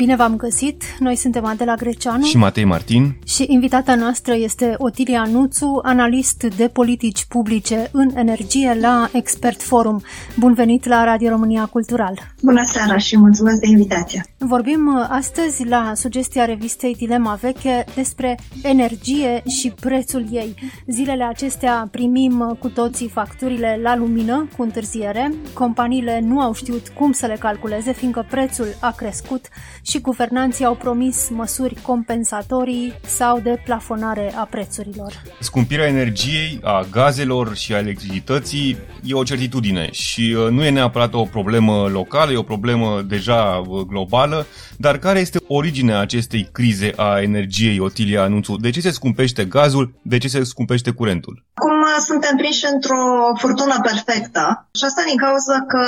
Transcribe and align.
Bine 0.00 0.16
v-am 0.16 0.36
găsit! 0.36 0.82
Noi 0.98 1.16
suntem 1.16 1.44
Adela 1.44 1.74
Greceanu 1.74 2.24
și 2.24 2.36
Matei 2.36 2.64
Martin 2.64 3.16
și 3.26 3.44
invitata 3.48 3.94
noastră 3.94 4.34
este 4.34 4.74
Otilia 4.78 5.24
Nuțu, 5.32 5.80
analist 5.82 6.42
de 6.56 6.68
politici 6.68 7.24
publice 7.24 7.88
în 7.92 8.10
energie 8.14 8.76
la 8.80 9.08
Expert 9.12 9.62
Forum. 9.62 10.02
Bun 10.38 10.54
venit 10.54 10.86
la 10.86 11.04
Radio 11.04 11.28
România 11.28 11.66
Cultural! 11.66 12.18
Bună 12.42 12.62
seara 12.64 12.96
și 12.96 13.18
mulțumesc 13.18 13.60
de 13.60 13.66
invitație! 13.66 14.24
Vorbim 14.38 14.94
uh, 14.96 15.06
astăzi 15.08 15.66
la 15.66 15.92
sugestia 15.94 16.44
revistei 16.44 16.94
Dilema 16.94 17.38
Veche 17.40 17.84
despre 17.94 18.38
energie 18.62 19.42
și 19.48 19.72
prețul 19.80 20.26
ei. 20.30 20.54
Zilele 20.86 21.24
acestea 21.24 21.88
primim 21.90 22.40
uh, 22.40 22.56
cu 22.58 22.68
toții 22.68 23.08
facturile 23.08 23.78
la 23.82 23.96
lumină 23.96 24.48
cu 24.56 24.62
întârziere. 24.62 25.32
Companiile 25.52 26.20
nu 26.24 26.40
au 26.40 26.54
știut 26.54 26.88
cum 26.88 27.12
să 27.12 27.26
le 27.26 27.36
calculeze, 27.38 27.92
fiindcă 27.92 28.26
prețul 28.30 28.66
a 28.80 28.90
crescut 28.90 29.48
și 29.90 30.00
guvernanții 30.00 30.64
au 30.64 30.74
promis 30.74 31.28
măsuri 31.28 31.74
compensatorii 31.82 32.92
sau 33.04 33.40
de 33.40 33.62
plafonare 33.64 34.32
a 34.36 34.44
prețurilor. 34.44 35.12
Scumpirea 35.40 35.86
energiei, 35.86 36.60
a 36.62 36.86
gazelor 36.90 37.56
și 37.56 37.74
a 37.74 37.78
electricității 37.78 38.76
e 39.02 39.14
o 39.14 39.22
certitudine 39.22 39.88
și 39.92 40.36
uh, 40.38 40.50
nu 40.50 40.64
e 40.64 40.70
neapărat 40.70 41.14
o 41.14 41.22
problemă 41.22 41.88
locală, 41.92 42.32
e 42.32 42.36
o 42.36 42.42
problemă 42.42 43.02
deja 43.02 43.62
globală, 43.86 44.46
dar 44.76 44.98
care 44.98 45.18
este 45.18 45.38
originea 45.46 45.98
acestei 45.98 46.48
crize 46.52 46.92
a 46.96 47.20
energiei, 47.20 47.78
Otilia 47.78 48.22
Anunțu? 48.22 48.56
De 48.56 48.70
ce 48.70 48.80
se 48.80 48.90
scumpește 48.90 49.44
gazul? 49.44 49.94
De 50.02 50.18
ce 50.18 50.28
se 50.28 50.44
scumpește 50.44 50.90
curentul? 50.90 51.44
Acum 51.54 51.79
suntem 52.08 52.34
prinși 52.36 52.64
într-o 52.72 53.02
furtună 53.42 53.76
perfectă 53.88 54.44
și 54.78 54.84
asta 54.84 55.02
din 55.10 55.18
cauza 55.26 55.56
că 55.72 55.84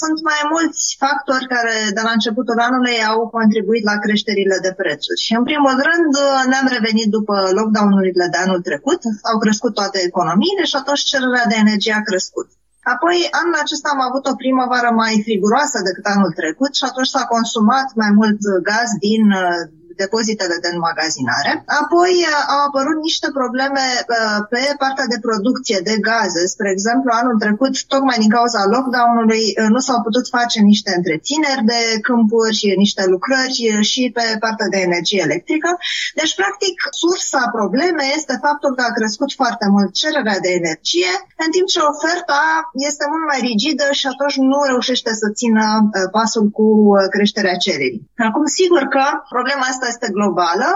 sunt 0.00 0.18
mai 0.30 0.40
mulți 0.54 0.82
factori 1.02 1.50
care 1.54 1.76
de 1.96 2.02
la 2.06 2.12
începutul 2.16 2.58
anului 2.68 2.96
au 3.12 3.20
contribuit 3.36 3.84
la 3.90 3.96
creșterile 4.04 4.56
de 4.66 4.72
prețuri. 4.80 5.20
Și 5.24 5.32
în 5.38 5.44
primul 5.50 5.74
rând 5.88 6.12
ne-am 6.50 6.68
revenit 6.76 7.08
după 7.18 7.34
lockdown-urile 7.58 8.26
de 8.32 8.38
anul 8.44 8.60
trecut, 8.68 9.00
au 9.30 9.38
crescut 9.44 9.72
toate 9.74 9.98
economiile 10.08 10.64
și 10.70 10.76
atunci 10.80 11.08
cererea 11.10 11.46
de 11.50 11.56
energie 11.64 11.94
a 11.98 12.08
crescut. 12.10 12.48
Apoi, 12.94 13.16
anul 13.40 13.56
acesta 13.62 13.88
am 13.92 14.02
avut 14.08 14.24
o 14.26 14.38
primăvară 14.42 14.90
mai 15.02 15.14
friguroasă 15.26 15.78
decât 15.88 16.06
anul 16.14 16.32
trecut 16.40 16.72
și 16.74 16.84
atunci 16.88 17.12
s-a 17.14 17.24
consumat 17.34 17.88
mai 18.02 18.10
mult 18.18 18.40
gaz 18.68 18.88
din 19.06 19.24
depozitele 20.02 20.56
de 20.64 20.70
înmagazinare. 20.74 21.52
Apoi 21.82 22.12
uh, 22.24 22.52
au 22.54 22.60
apărut 22.68 22.98
niște 23.08 23.28
probleme 23.38 23.84
uh, 23.98 24.38
pe 24.52 24.62
partea 24.82 25.06
de 25.12 25.18
producție 25.26 25.78
de 25.88 25.94
gaze. 26.08 26.42
Spre 26.54 26.68
exemplu, 26.76 27.08
anul 27.20 27.36
trecut, 27.44 27.74
tocmai 27.94 28.18
din 28.22 28.32
cauza 28.36 28.60
lockdown-ului, 28.74 29.44
uh, 29.50 29.68
nu 29.74 29.80
s-au 29.86 29.98
putut 30.06 30.26
face 30.36 30.58
niște 30.72 30.90
întrețineri 30.98 31.64
de 31.72 31.80
câmpuri 32.06 32.58
și 32.60 32.68
niște 32.84 33.02
lucrări 33.12 33.58
și 33.90 34.02
pe 34.16 34.24
partea 34.44 34.68
de 34.74 34.78
energie 34.88 35.20
electrică. 35.28 35.70
Deci, 36.18 36.34
practic, 36.40 36.74
sursa 37.02 37.42
problemei 37.58 38.10
este 38.18 38.34
faptul 38.46 38.70
că 38.76 38.82
a 38.86 38.96
crescut 38.98 39.30
foarte 39.40 39.66
mult 39.74 39.88
cererea 40.02 40.38
de 40.44 40.50
energie, 40.60 41.12
în 41.44 41.50
timp 41.54 41.66
ce 41.74 41.80
oferta 41.92 42.42
este 42.88 43.04
mult 43.12 43.24
mai 43.30 43.40
rigidă 43.50 43.86
și 43.98 44.06
atunci 44.12 44.36
nu 44.52 44.58
reușește 44.70 45.10
să 45.20 45.26
țină 45.40 45.64
pasul 46.16 46.46
cu 46.58 46.68
creșterea 47.14 47.60
cererii. 47.64 48.02
Acum, 48.28 48.44
sigur 48.60 48.82
că 48.94 49.04
problema 49.34 49.64
asta 49.72 49.87
este 49.92 50.08
globală. 50.16 50.70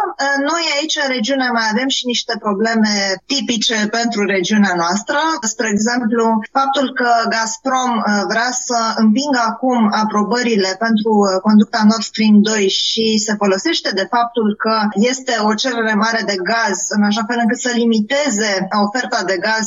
Noi 0.50 0.64
aici 0.76 0.96
în 1.02 1.08
regiune 1.16 1.48
mai 1.58 1.66
avem 1.72 1.88
și 1.96 2.06
niște 2.12 2.34
probleme 2.44 2.92
tipice 3.32 3.78
pentru 3.98 4.20
regiunea 4.34 4.74
noastră. 4.82 5.18
Spre 5.52 5.68
exemplu, 5.74 6.24
faptul 6.58 6.86
că 6.98 7.10
Gazprom 7.34 7.92
uh, 7.96 8.04
vrea 8.32 8.50
să 8.66 8.78
împingă 9.02 9.40
acum 9.50 9.80
aprobările 10.02 10.70
pentru 10.86 11.10
uh, 11.18 11.40
conducta 11.46 11.80
Nord 11.90 12.06
Stream 12.10 12.36
2 12.40 12.68
și 12.68 13.04
se 13.26 13.34
folosește 13.42 13.90
de 13.98 14.06
faptul 14.16 14.48
că 14.64 14.74
este 15.10 15.34
o 15.48 15.54
cerere 15.54 15.94
mare 15.94 16.22
de 16.30 16.36
gaz 16.50 16.78
în 16.96 17.02
așa 17.02 17.22
fel 17.28 17.38
încât 17.40 17.60
să 17.66 17.70
limiteze 17.74 18.52
oferta 18.86 19.20
de 19.30 19.36
gaz 19.46 19.66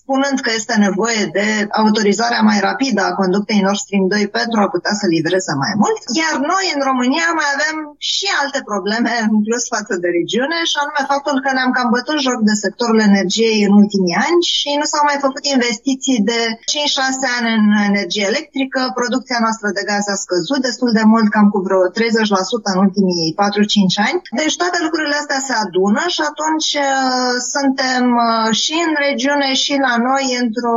spunând 0.00 0.36
că 0.44 0.50
este 0.54 0.74
nevoie 0.86 1.22
de 1.38 1.46
autorizarea 1.82 2.42
mai 2.50 2.58
rapidă 2.68 3.00
a 3.04 3.16
conductei 3.20 3.64
Nord 3.66 3.80
Stream 3.84 4.04
2 4.08 4.28
pentru 4.38 4.58
a 4.60 4.72
putea 4.74 4.94
să 5.00 5.06
livreze 5.14 5.52
mai 5.64 5.74
mult. 5.82 6.00
Iar 6.22 6.34
noi 6.52 6.66
în 6.76 6.80
România 6.90 7.28
mai 7.40 7.48
avem 7.56 7.76
și 8.12 8.26
alte 8.42 8.60
probleme 8.70 9.12
în 9.26 9.34
plus 9.46 9.64
față 9.74 9.94
de 10.02 10.08
regiune 10.18 10.58
și 10.70 10.76
anume 10.82 11.02
faptul 11.12 11.36
că 11.44 11.48
ne-am 11.52 11.72
cam 11.76 11.88
bătut 11.96 12.18
joc 12.26 12.38
de 12.50 12.54
sectorul 12.64 13.00
energiei 13.10 13.60
în 13.68 13.72
ultimii 13.82 14.18
ani 14.28 14.40
și 14.56 14.70
nu 14.80 14.86
s-au 14.92 15.02
mai 15.10 15.18
făcut 15.26 15.44
investiții 15.56 16.18
de 16.30 16.40
5-6 16.72 17.36
ani 17.36 17.48
în 17.58 17.66
energie 17.90 18.24
electrică. 18.32 18.80
Producția 19.00 19.38
noastră 19.44 19.68
de 19.76 19.82
gaz 19.90 20.04
a 20.14 20.16
scăzut 20.24 20.60
destul 20.68 20.90
de 20.98 21.04
mult, 21.12 21.28
cam 21.34 21.46
cu 21.54 21.58
vreo 21.66 21.82
30% 22.64 22.72
în 22.72 22.78
ultimii 22.86 23.34
4-5 23.38 24.06
ani. 24.08 24.18
Deci 24.40 24.56
toate 24.62 24.78
lucrurile 24.86 25.16
astea 25.18 25.40
se 25.48 25.54
adună 25.64 26.02
și 26.14 26.22
atunci 26.30 26.70
uh, 26.86 27.34
suntem 27.54 28.04
uh, 28.26 28.48
și 28.62 28.74
în 28.86 28.92
regiune 29.06 29.48
și 29.62 29.73
la 29.88 29.94
noi 30.08 30.24
într-o 30.42 30.76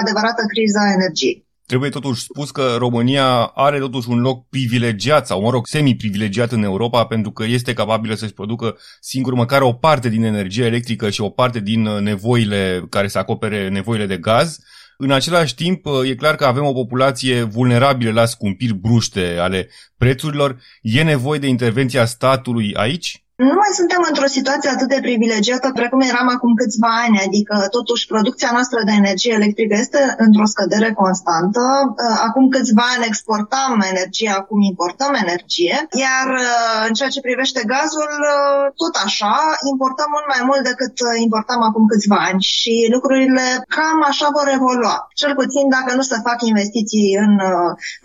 adevărată 0.00 0.42
criză 0.52 0.78
a 0.82 0.92
energiei. 0.98 1.46
Trebuie 1.66 1.90
totuși 1.90 2.22
spus 2.22 2.50
că 2.50 2.74
România 2.78 3.44
are 3.44 3.78
totuși 3.78 4.08
un 4.08 4.20
loc 4.20 4.48
privilegiat 4.48 5.26
sau, 5.26 5.40
mă 5.40 5.50
rog, 5.50 5.66
semi-privilegiat 5.66 6.52
în 6.52 6.62
Europa 6.62 7.06
pentru 7.06 7.30
că 7.30 7.44
este 7.44 7.72
capabilă 7.72 8.14
să-și 8.14 8.32
producă 8.32 8.76
singur 9.00 9.34
măcar 9.34 9.62
o 9.62 9.72
parte 9.72 10.08
din 10.08 10.24
energie 10.24 10.64
electrică 10.64 11.10
și 11.10 11.20
o 11.20 11.28
parte 11.28 11.60
din 11.60 11.82
nevoile 11.82 12.86
care 12.88 13.08
să 13.08 13.18
acopere 13.18 13.68
nevoile 13.68 14.06
de 14.06 14.16
gaz. 14.16 14.58
În 14.98 15.10
același 15.10 15.54
timp, 15.54 15.86
e 16.04 16.14
clar 16.14 16.34
că 16.34 16.44
avem 16.44 16.64
o 16.64 16.72
populație 16.72 17.42
vulnerabilă 17.42 18.12
la 18.12 18.24
scumpiri 18.24 18.74
bruște 18.74 19.36
ale 19.40 19.68
prețurilor. 19.98 20.56
E 20.82 21.02
nevoie 21.02 21.38
de 21.38 21.46
intervenția 21.46 22.04
statului 22.04 22.74
aici? 22.74 23.25
Nu 23.36 23.56
mai 23.62 23.72
suntem 23.80 24.02
într-o 24.10 24.34
situație 24.36 24.70
atât 24.70 24.88
de 24.94 25.04
privilegiată 25.06 25.68
precum 25.80 26.00
eram 26.10 26.28
acum 26.36 26.52
câțiva 26.62 26.90
ani, 27.04 27.16
adică 27.26 27.56
totuși 27.76 28.06
producția 28.12 28.50
noastră 28.56 28.78
de 28.88 28.94
energie 29.02 29.32
electrică 29.40 29.74
este 29.84 30.00
într-o 30.24 30.50
scădere 30.52 30.90
constantă. 31.02 31.62
Uh, 31.86 32.18
acum 32.28 32.44
câțiva 32.56 32.84
ani 32.94 33.08
exportam 33.10 33.72
energie, 33.92 34.30
acum 34.40 34.58
importăm 34.72 35.12
energie, 35.24 35.76
iar 36.04 36.26
uh, 36.46 36.78
în 36.88 36.92
ceea 36.98 37.12
ce 37.14 37.26
privește 37.28 37.60
gazul, 37.74 38.12
uh, 38.34 38.64
tot 38.82 38.94
așa, 39.06 39.34
importăm 39.72 40.08
mult 40.14 40.26
mai 40.34 40.42
mult 40.48 40.62
decât 40.70 40.94
importam 41.26 41.62
acum 41.68 41.84
câțiva 41.92 42.18
ani 42.28 42.42
și 42.56 42.74
lucrurile 42.94 43.46
cam 43.76 43.98
așa 44.10 44.28
vor 44.36 44.48
evolua. 44.58 44.96
Cel 45.20 45.32
puțin 45.40 45.64
dacă 45.76 45.90
nu 45.98 46.04
se 46.10 46.18
fac 46.28 46.38
investiții 46.52 47.08
în 47.24 47.32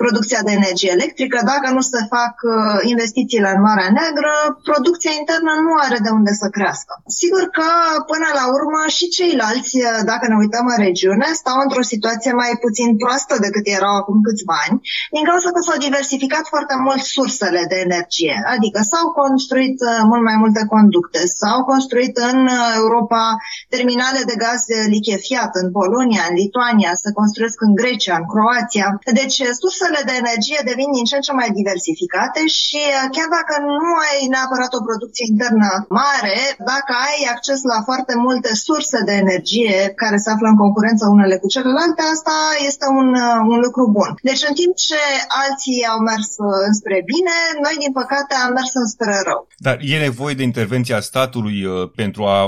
producția 0.02 0.42
de 0.48 0.52
energie 0.60 0.92
electrică, 0.98 1.38
dacă 1.54 1.68
nu 1.78 1.82
se 1.92 2.02
fac 2.16 2.36
investițiile 2.94 3.50
în 3.56 3.62
Marea 3.68 3.90
Neagră, 3.98 4.34
producția 4.70 5.14
internă 5.22 5.52
nu 5.66 5.72
are 5.86 6.00
de 6.06 6.12
unde 6.20 6.34
să 6.42 6.48
crească. 6.56 6.94
Sigur 7.20 7.44
că, 7.58 7.70
până 8.12 8.28
la 8.40 8.46
urmă, 8.58 8.82
și 8.98 9.06
ceilalți, 9.18 9.74
dacă 10.12 10.26
ne 10.28 10.38
uităm 10.44 10.66
în 10.74 10.80
regiune, 10.88 11.28
stau 11.42 11.58
într-o 11.66 11.90
situație 11.94 12.32
mai 12.44 12.52
puțin 12.66 12.90
proastă 13.02 13.34
decât 13.46 13.66
erau 13.78 13.94
acum 14.02 14.18
câțiva 14.28 14.56
ani, 14.66 14.78
din 15.16 15.24
cauza 15.30 15.50
că 15.56 15.62
s-au 15.66 15.78
diversificat 15.88 16.46
foarte 16.54 16.76
mult 16.86 17.02
sursele 17.16 17.62
de 17.72 17.78
energie. 17.88 18.36
Adică 18.56 18.80
s-au 18.92 19.08
construit 19.22 19.78
uh, 19.90 20.00
mult 20.12 20.24
mai 20.30 20.38
multe 20.44 20.64
conducte, 20.74 21.20
s-au 21.40 21.60
construit 21.72 22.16
în 22.30 22.38
uh, 22.58 22.68
Europa 22.82 23.24
terminale 23.76 24.22
de 24.30 24.36
gaz 24.44 24.62
lichefiat 24.96 25.52
în 25.62 25.68
Polonia, 25.80 26.24
în 26.30 26.36
Lituania, 26.44 26.92
se 27.04 27.10
construiesc 27.20 27.58
în 27.68 27.74
Grecia, 27.82 28.16
în 28.22 28.28
Croația. 28.34 28.88
Deci 29.20 29.38
sursele 29.62 30.00
de 30.10 30.14
energie 30.24 30.60
devin 30.70 30.90
din 30.98 31.06
ce 31.10 31.16
în 31.18 31.26
ce 31.28 31.34
mai 31.40 31.50
diversificate 31.60 32.42
și 32.60 32.82
uh, 32.88 33.06
chiar 33.16 33.30
dacă 33.38 33.54
nu 33.82 33.92
ai 34.08 34.18
neapărat 34.34 34.72
o 34.80 34.86
producție 34.88 35.11
producție 35.12 35.34
internă 35.34 35.70
mare, 36.02 36.38
dacă 36.72 36.92
ai 37.08 37.20
acces 37.36 37.60
la 37.72 37.80
foarte 37.90 38.14
multe 38.26 38.52
surse 38.68 38.98
de 39.08 39.14
energie 39.24 39.78
care 40.02 40.18
se 40.24 40.30
află 40.34 40.48
în 40.50 40.62
concurență 40.64 41.04
unele 41.16 41.36
cu 41.42 41.48
celelalte, 41.56 42.02
asta 42.16 42.38
este 42.70 42.86
un, 43.00 43.10
un 43.52 43.60
lucru 43.66 43.84
bun. 43.98 44.10
Deci 44.30 44.44
în 44.50 44.56
timp 44.62 44.74
ce 44.88 45.02
alții 45.44 45.82
au 45.92 46.00
mers 46.10 46.30
înspre 46.68 46.98
bine, 47.14 47.38
noi 47.66 47.76
din 47.84 47.92
păcate 48.00 48.34
am 48.44 48.52
mers 48.58 48.74
înspre 48.84 49.14
rău. 49.30 49.42
Dar 49.68 49.78
e 49.94 50.08
nevoie 50.08 50.36
de 50.40 50.48
intervenția 50.52 51.00
statului 51.12 51.58
uh, 51.66 51.74
pentru 52.02 52.22
a 52.34 52.40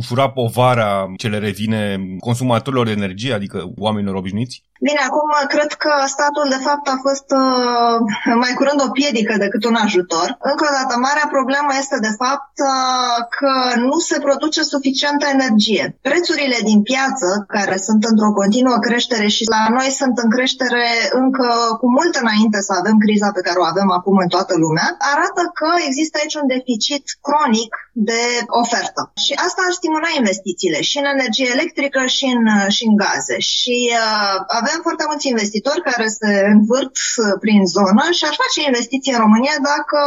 ușura 0.00 0.26
povara 0.30 0.90
ce 1.22 1.28
le 1.28 1.38
revine 1.48 1.82
consumatorilor 2.28 2.86
de 2.86 2.98
energie, 3.00 3.32
adică 3.38 3.58
oamenilor 3.86 4.14
obișnuiți? 4.14 4.56
Bine, 4.86 5.00
acum 5.08 5.30
cred 5.54 5.70
că 5.82 5.92
statul 6.14 6.46
de 6.54 6.60
fapt 6.66 6.86
a 6.94 6.98
fost 7.06 7.28
uh, 7.42 7.96
mai 8.44 8.52
curând 8.58 8.80
o 8.86 8.94
piedică 8.98 9.34
decât 9.44 9.62
un 9.70 9.76
ajutor. 9.86 10.26
Încă 10.50 10.62
o 10.68 10.72
dată, 10.78 10.94
marea 11.08 11.28
problemă 11.36 11.70
este 11.82 11.96
de 12.08 12.12
fapt 12.22 12.54
uh, 12.72 13.16
că 13.36 13.52
nu 13.88 13.96
se 14.08 14.16
produce 14.26 14.60
suficientă 14.74 15.24
energie. 15.36 15.84
Prețurile 16.08 16.58
din 16.70 16.80
piață, 16.90 17.28
care 17.56 17.76
sunt 17.86 18.02
într-o 18.10 18.36
continuă 18.40 18.76
creștere 18.86 19.26
și 19.36 19.44
la 19.54 19.62
noi 19.76 19.88
sunt 20.00 20.14
în 20.24 20.30
creștere 20.36 20.86
încă 21.22 21.48
cu 21.80 21.86
mult 21.96 22.14
înainte 22.22 22.58
să 22.68 22.72
avem 22.80 22.96
criza 23.04 23.28
pe 23.36 23.44
care 23.46 23.58
o 23.60 23.68
avem 23.72 23.88
acum 23.98 24.16
în 24.24 24.30
toată 24.34 24.54
lumea, 24.64 24.88
arată 25.12 25.42
că 25.58 25.70
există 25.88 26.14
aici 26.18 26.40
un 26.42 26.48
deficit 26.56 27.04
cronic 27.26 27.72
de 28.08 28.22
ofertă. 28.62 29.02
Și 29.24 29.32
asta 29.46 29.60
ar 29.66 29.72
stimula 29.80 30.10
investițiile 30.20 30.80
și 30.88 30.96
în 30.98 31.06
energie 31.16 31.48
electrică 31.56 32.00
și 32.16 32.26
în, 32.36 32.44
și 32.76 32.84
în 32.90 32.94
gaze. 33.02 33.38
Și 33.54 33.76
uh, 34.02 34.36
avem 34.60 34.69
foarte 34.82 35.04
mulți 35.06 35.28
investitori 35.28 35.86
care 35.90 36.06
se 36.06 36.30
învârt 36.54 36.96
uh, 36.96 37.34
prin 37.40 37.60
zonă 37.76 38.04
și 38.16 38.24
ar 38.24 38.36
face 38.42 38.66
investiții 38.70 39.12
în 39.12 39.20
România 39.24 39.56
dacă 39.70 40.00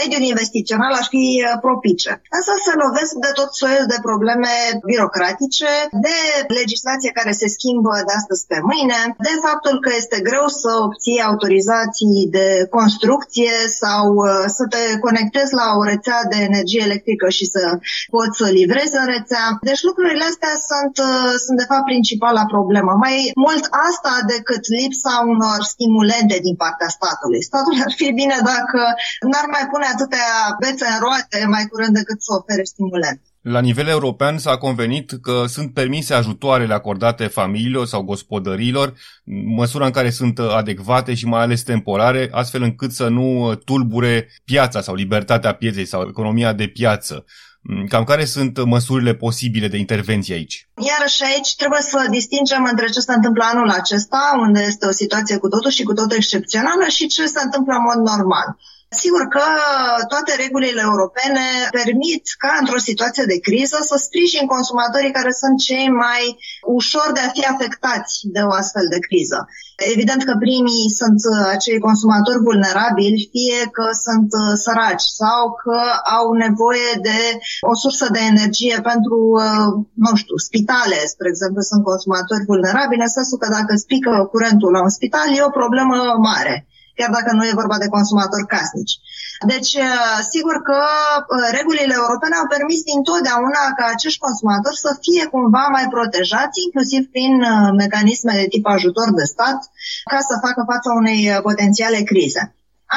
mediul 0.00 0.24
investițional 0.32 0.92
ar 1.00 1.06
fi 1.14 1.24
uh, 1.38 1.58
propice. 1.66 2.10
Însă 2.38 2.52
se 2.66 2.72
lovesc 2.84 3.12
de 3.26 3.32
tot 3.38 3.50
soiul 3.60 3.86
de 3.92 3.98
probleme 4.08 4.52
birocratice, 4.90 5.72
de 6.06 6.18
legislație 6.60 7.16
care 7.18 7.32
se 7.40 7.48
schimbă 7.56 7.94
de 8.06 8.12
astăzi 8.20 8.42
pe 8.52 8.58
mâine, 8.70 9.00
de 9.26 9.34
faptul 9.46 9.76
că 9.84 9.90
este 10.00 10.18
greu 10.28 10.46
să 10.62 10.70
obții 10.86 11.26
autorizații 11.30 12.20
de 12.36 12.48
construcție 12.76 13.54
sau 13.80 14.04
uh, 14.14 14.44
să 14.56 14.64
te 14.74 14.82
conectezi 15.06 15.52
la 15.60 15.66
o 15.80 15.82
rețea 15.92 16.20
de 16.32 16.38
energie 16.50 16.82
electrică 16.88 17.26
și 17.36 17.44
să 17.54 17.62
poți 18.14 18.38
să 18.40 18.46
livrezi 18.60 18.94
în 19.02 19.06
rețea. 19.16 19.44
Deci 19.70 19.82
lucrurile 19.88 20.24
astea 20.32 20.54
sunt, 20.70 20.94
sunt 21.44 21.56
de 21.62 21.68
fapt 21.70 21.86
principala 21.92 22.44
problemă. 22.56 22.92
Mai 23.06 23.16
mult 23.46 23.64
asta 23.88 24.12
decât 24.34 24.62
lipsa 24.78 25.14
unor 25.32 25.58
stimulente 25.74 26.36
din 26.46 26.56
partea 26.62 26.90
statului. 26.98 27.42
Statul 27.50 27.76
ar 27.86 27.92
fi 28.00 28.08
bine 28.20 28.36
dacă 28.52 28.80
n-ar 29.30 29.46
mai 29.56 29.64
pune 29.74 29.86
atâtea 29.94 30.28
bețe 30.60 30.86
în 30.94 30.98
roate 31.06 31.38
mai 31.54 31.64
curând 31.70 31.94
decât 32.00 32.18
să 32.22 32.30
ofere 32.38 32.64
stimulente. 32.72 33.26
La 33.56 33.60
nivel 33.60 33.86
european 33.88 34.38
s-a 34.38 34.56
convenit 34.56 35.12
că 35.22 35.44
sunt 35.48 35.72
permise 35.72 36.14
ajutoarele 36.14 36.74
acordate 36.74 37.26
familiilor 37.26 37.86
sau 37.86 38.02
gospodărilor, 38.02 38.94
măsura 39.60 39.84
în 39.86 39.90
care 39.90 40.10
sunt 40.10 40.38
adecvate 40.38 41.14
și 41.14 41.26
mai 41.26 41.42
ales 41.42 41.62
temporare, 41.62 42.28
astfel 42.32 42.62
încât 42.62 42.92
să 42.92 43.08
nu 43.08 43.54
tulbure 43.64 44.28
piața 44.44 44.80
sau 44.80 44.94
libertatea 44.94 45.54
pieței 45.54 45.86
sau 45.86 46.06
economia 46.08 46.52
de 46.52 46.66
piață. 46.66 47.24
Mm, 47.66 47.86
cam 47.86 48.04
care 48.04 48.24
sunt 48.24 48.64
măsurile 48.64 49.14
posibile 49.14 49.68
de 49.68 49.76
intervenție 49.76 50.34
aici? 50.34 50.68
Iarăși 50.90 51.22
aici 51.24 51.56
trebuie 51.56 51.80
să 51.80 52.06
distingem 52.10 52.62
între 52.70 52.86
ce 52.86 53.00
se 53.00 53.12
întâmplă 53.12 53.44
anul 53.52 53.70
acesta, 53.70 54.22
unde 54.46 54.60
este 54.66 54.86
o 54.86 54.90
situație 54.90 55.36
cu 55.36 55.48
totul 55.48 55.70
și 55.70 55.82
cu 55.82 55.92
totul 55.92 56.16
excepțională, 56.16 56.84
și 56.88 57.06
ce 57.06 57.26
se 57.26 57.40
întâmplă 57.44 57.74
în 57.74 57.82
mod 57.88 58.00
normal. 58.12 58.48
Sigur 59.02 59.24
că 59.34 59.46
toate 60.12 60.32
regulile 60.44 60.82
europene 60.90 61.46
permit 61.80 62.24
ca 62.42 62.50
într-o 62.60 62.86
situație 62.88 63.24
de 63.32 63.38
criză 63.46 63.78
să 63.90 63.96
sprijin 64.06 64.46
consumatorii 64.54 65.16
care 65.18 65.32
sunt 65.42 65.56
cei 65.68 65.88
mai 66.04 66.22
ușor 66.78 67.08
de 67.14 67.20
a 67.20 67.32
fi 67.36 67.42
afectați 67.54 68.12
de 68.34 68.40
o 68.50 68.52
astfel 68.62 68.86
de 68.94 69.00
criză. 69.08 69.38
Evident 69.94 70.22
că 70.24 70.34
primii 70.46 70.90
sunt 71.00 71.20
acei 71.54 71.78
consumatori 71.88 72.44
vulnerabili, 72.48 73.28
fie 73.34 73.60
că 73.76 73.86
sunt 74.06 74.28
săraci 74.64 75.06
sau 75.22 75.42
că 75.62 75.78
au 76.18 76.26
nevoie 76.44 76.90
de 77.08 77.18
o 77.70 77.74
sursă 77.82 78.06
de 78.16 78.22
energie 78.32 78.76
pentru, 78.90 79.18
nu 80.04 80.10
știu, 80.20 80.36
spitale, 80.48 80.98
spre 81.12 81.28
exemplu, 81.28 81.60
sunt 81.70 81.82
consumatori 81.90 82.48
vulnerabili, 82.52 83.06
în 83.06 83.14
sensul 83.18 83.38
că 83.42 83.48
dacă 83.58 83.72
spică 83.84 84.12
curentul 84.32 84.70
la 84.76 84.82
un 84.86 84.92
spital 84.98 85.28
e 85.30 85.48
o 85.48 85.58
problemă 85.60 85.96
mare 86.28 86.56
chiar 86.98 87.10
dacă 87.16 87.30
nu 87.32 87.44
e 87.46 87.60
vorba 87.60 87.78
de 87.78 87.92
consumatori 87.96 88.50
casnici. 88.54 88.98
Deci, 89.52 89.72
uh, 89.74 90.18
sigur 90.32 90.56
că 90.68 90.80
uh, 90.82 91.48
regulile 91.58 91.94
europene 92.02 92.34
au 92.38 92.46
permis 92.54 92.80
dintotdeauna 92.92 93.62
ca 93.78 93.84
acești 93.94 94.24
consumatori 94.26 94.82
să 94.84 94.90
fie 95.04 95.24
cumva 95.34 95.64
mai 95.76 95.86
protejați, 95.94 96.62
inclusiv 96.66 97.02
prin 97.14 97.34
uh, 97.42 97.70
mecanisme 97.82 98.32
de 98.40 98.46
tip 98.52 98.66
ajutor 98.66 99.08
de 99.18 99.24
stat, 99.34 99.58
ca 100.12 100.20
să 100.28 100.42
facă 100.46 100.60
față 100.70 100.88
unei 101.00 101.20
potențiale 101.48 102.00
crize. 102.10 102.42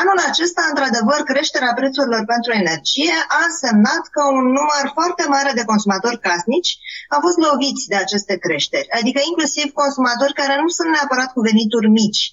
Anul 0.02 0.20
acesta, 0.30 0.64
într-adevăr, 0.72 1.20
creșterea 1.32 1.74
prețurilor 1.80 2.24
pentru 2.34 2.52
energie 2.64 3.18
a 3.38 3.40
însemnat 3.50 4.04
că 4.16 4.22
un 4.38 4.46
număr 4.58 4.86
foarte 4.98 5.24
mare 5.36 5.52
de 5.56 5.68
consumatori 5.72 6.24
casnici 6.28 6.72
au 7.14 7.20
fost 7.26 7.38
loviți 7.48 7.88
de 7.92 7.98
aceste 8.04 8.36
creșteri, 8.46 8.92
adică 9.00 9.20
inclusiv 9.30 9.68
consumatori 9.82 10.38
care 10.42 10.56
nu 10.62 10.68
sunt 10.78 10.90
neapărat 10.92 11.30
cu 11.34 11.40
venituri 11.50 11.90
mici, 12.00 12.24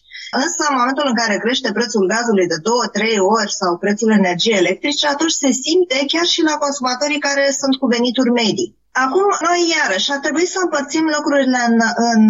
Însă, 0.43 0.63
în 0.69 0.77
momentul 0.81 1.07
în 1.09 1.17
care 1.21 1.43
crește 1.45 1.73
prețul 1.79 2.05
gazului 2.15 2.47
de 2.53 2.59
2-3 2.59 3.19
ori 3.39 3.53
sau 3.61 3.71
prețul 3.85 4.11
energiei 4.21 4.63
electrice, 4.63 5.07
atunci 5.07 5.41
se 5.43 5.51
simte 5.65 5.99
chiar 6.13 6.27
și 6.35 6.43
la 6.51 6.57
consumatorii 6.65 7.25
care 7.29 7.45
sunt 7.61 7.75
cu 7.81 7.87
venituri 7.95 8.37
medii. 8.43 8.75
Acum, 9.07 9.29
noi 9.49 9.61
iarăși 9.77 10.13
ar 10.15 10.21
trebui 10.25 10.47
să 10.55 10.59
împărțim 10.61 11.05
lucrurile 11.17 11.61
în, 11.71 11.77
în 12.13 12.23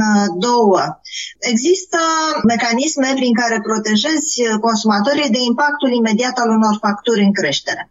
două. 0.47 0.81
Există 1.53 1.99
mecanisme 2.53 3.11
prin 3.21 3.35
care 3.41 3.67
protejezi 3.69 4.31
consumatorii 4.67 5.35
de 5.37 5.41
impactul 5.51 5.91
imediat 6.01 6.37
al 6.39 6.51
unor 6.59 6.75
facturi 6.85 7.25
în 7.27 7.33
creștere. 7.39 7.83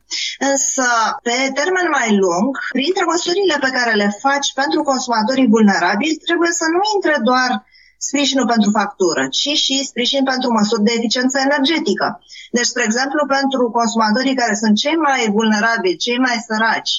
Însă, 0.52 0.88
pe 1.28 1.38
termen 1.60 1.88
mai 1.98 2.10
lung, 2.24 2.50
printre 2.78 3.04
măsurile 3.12 3.58
pe 3.66 3.72
care 3.78 3.94
le 4.02 4.10
faci 4.26 4.50
pentru 4.62 4.80
consumatorii 4.92 5.54
vulnerabili, 5.56 6.22
trebuie 6.28 6.52
să 6.62 6.66
nu 6.76 6.82
intre 6.96 7.16
doar 7.30 7.52
sprijinul 8.08 8.48
pentru 8.54 8.70
factură, 8.80 9.22
ci 9.38 9.50
și 9.64 9.86
sprijin 9.92 10.24
pentru 10.32 10.50
măsuri 10.58 10.86
de 10.88 10.94
eficiență 10.98 11.38
energetică. 11.48 12.08
Deci, 12.56 12.72
spre 12.72 12.84
exemplu, 12.86 13.22
pentru 13.38 13.64
consumatorii 13.80 14.40
care 14.42 14.56
sunt 14.62 14.76
cei 14.84 14.98
mai 15.08 15.22
vulnerabili, 15.38 16.04
cei 16.06 16.20
mai 16.26 16.38
săraci, 16.48 16.94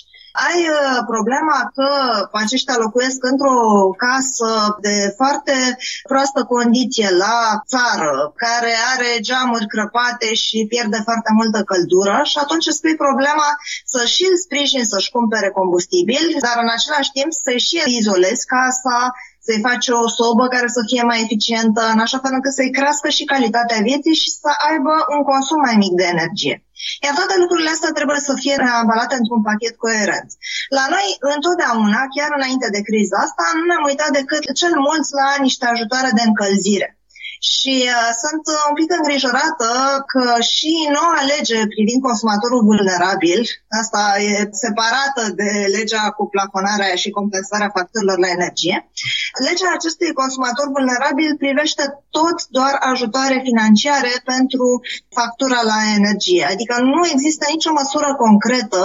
ai 0.49 0.61
uh, 0.69 0.99
problema 1.12 1.59
că 1.77 1.89
aceștia 2.33 2.77
locuiesc 2.85 3.21
într-o 3.33 3.59
casă 4.06 4.51
de 4.87 4.97
foarte 5.17 5.55
proastă 6.11 6.41
condiție 6.55 7.09
la 7.25 7.39
țară, 7.73 8.33
care 8.45 8.73
are 8.95 9.11
geamuri 9.29 9.67
crăpate 9.75 10.29
și 10.45 10.67
pierde 10.73 10.99
foarte 11.09 11.31
multă 11.39 11.61
căldură 11.71 12.21
și 12.31 12.39
atunci 12.45 12.67
îți 12.67 12.81
pui 12.81 12.97
problema 13.05 13.49
să 13.93 14.01
și 14.15 14.25
îl 14.31 14.37
sprijin 14.45 14.85
să-și 14.85 15.11
cumpere 15.17 15.51
combustibil, 15.59 16.25
dar 16.45 16.56
în 16.65 16.71
același 16.77 17.11
timp 17.19 17.31
să-i 17.43 17.65
și 17.69 17.77
izolezi 17.99 18.47
casa, 18.55 18.99
să-i 19.46 19.64
faci 19.69 19.88
o 20.02 20.08
sobă 20.19 20.44
care 20.55 20.69
să 20.76 20.81
fie 20.91 21.02
mai 21.11 21.23
eficientă, 21.25 21.82
în 21.94 22.00
așa 22.05 22.19
fel 22.23 22.32
încât 22.35 22.55
să-i 22.58 22.76
crească 22.79 23.08
și 23.17 23.31
calitatea 23.32 23.85
vieții 23.88 24.20
și 24.23 24.31
să 24.43 24.50
aibă 24.69 24.94
un 25.14 25.23
consum 25.31 25.61
mai 25.67 25.76
mic 25.85 25.93
de 26.00 26.06
energie. 26.14 26.56
Iar 27.05 27.14
toate 27.19 27.35
lucrurile 27.43 27.75
astea 27.75 27.96
trebuie 27.99 28.20
să 28.29 28.32
fie 28.43 28.56
reambalate 28.64 29.14
într-un 29.20 29.43
pachet 29.49 29.75
coerent. 29.85 30.29
La 30.79 30.85
noi, 30.94 31.06
întotdeauna, 31.35 32.00
chiar 32.14 32.31
înainte 32.38 32.69
de 32.76 32.85
criza 32.88 33.17
asta, 33.26 33.44
nu 33.56 33.64
ne-am 33.67 33.88
uitat 33.91 34.11
decât 34.19 34.43
cel 34.61 34.75
mult 34.87 35.06
la 35.20 35.29
niște 35.46 35.64
ajutoare 35.67 36.11
de 36.19 36.23
încălzire. 36.29 36.89
Și 37.53 37.74
uh, 37.94 38.10
sunt 38.22 38.44
un 38.69 38.74
pic 38.79 38.91
îngrijorată 38.98 39.70
că 40.13 40.24
și 40.53 40.72
noua 40.96 41.20
lege 41.34 41.58
privind 41.74 42.01
consumatorul 42.08 42.67
vulnerabil, 42.70 43.41
asta 43.81 44.03
e 44.29 44.31
separată 44.65 45.22
de 45.41 45.51
legea 45.77 46.05
cu 46.17 46.24
plafonarea 46.34 46.94
și 47.03 47.17
compensarea 47.19 47.74
facturilor 47.77 48.19
la 48.24 48.32
energie, 48.39 48.77
legea 49.46 49.69
acestui 49.72 50.13
consumator 50.20 50.67
vulnerabil 50.77 51.31
privește 51.43 51.84
tot 52.17 52.39
doar 52.56 52.74
ajutoare 52.93 53.39
financiare 53.48 54.13
pentru 54.32 54.67
factura 55.19 55.60
la 55.72 55.79
energie. 55.98 56.44
Adică 56.55 56.74
nu 56.93 57.01
există 57.15 57.44
nicio 57.48 57.72
măsură 57.81 58.08
concretă 58.24 58.82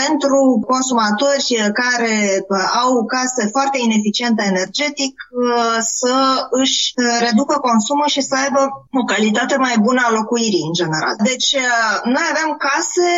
pentru 0.00 0.38
consumatori 0.72 1.46
care 1.80 2.14
uh, 2.48 2.64
au 2.82 2.92
case 3.14 3.42
foarte 3.54 3.78
ineficiente 3.86 4.42
energetic 4.52 5.14
uh, 5.30 5.76
să 6.00 6.16
își 6.60 6.80
uh, 6.96 7.04
reducă 7.26 7.54
consumul 7.68 8.08
și 8.14 8.22
să 8.28 8.34
aibă 8.44 8.62
o 9.00 9.02
calitate 9.12 9.56
mai 9.66 9.76
bună 9.86 10.00
a 10.04 10.14
locuirii 10.18 10.68
în 10.70 10.74
general. 10.80 11.14
Deci 11.30 11.50
noi 12.14 12.26
avem 12.32 12.50
case 12.66 13.08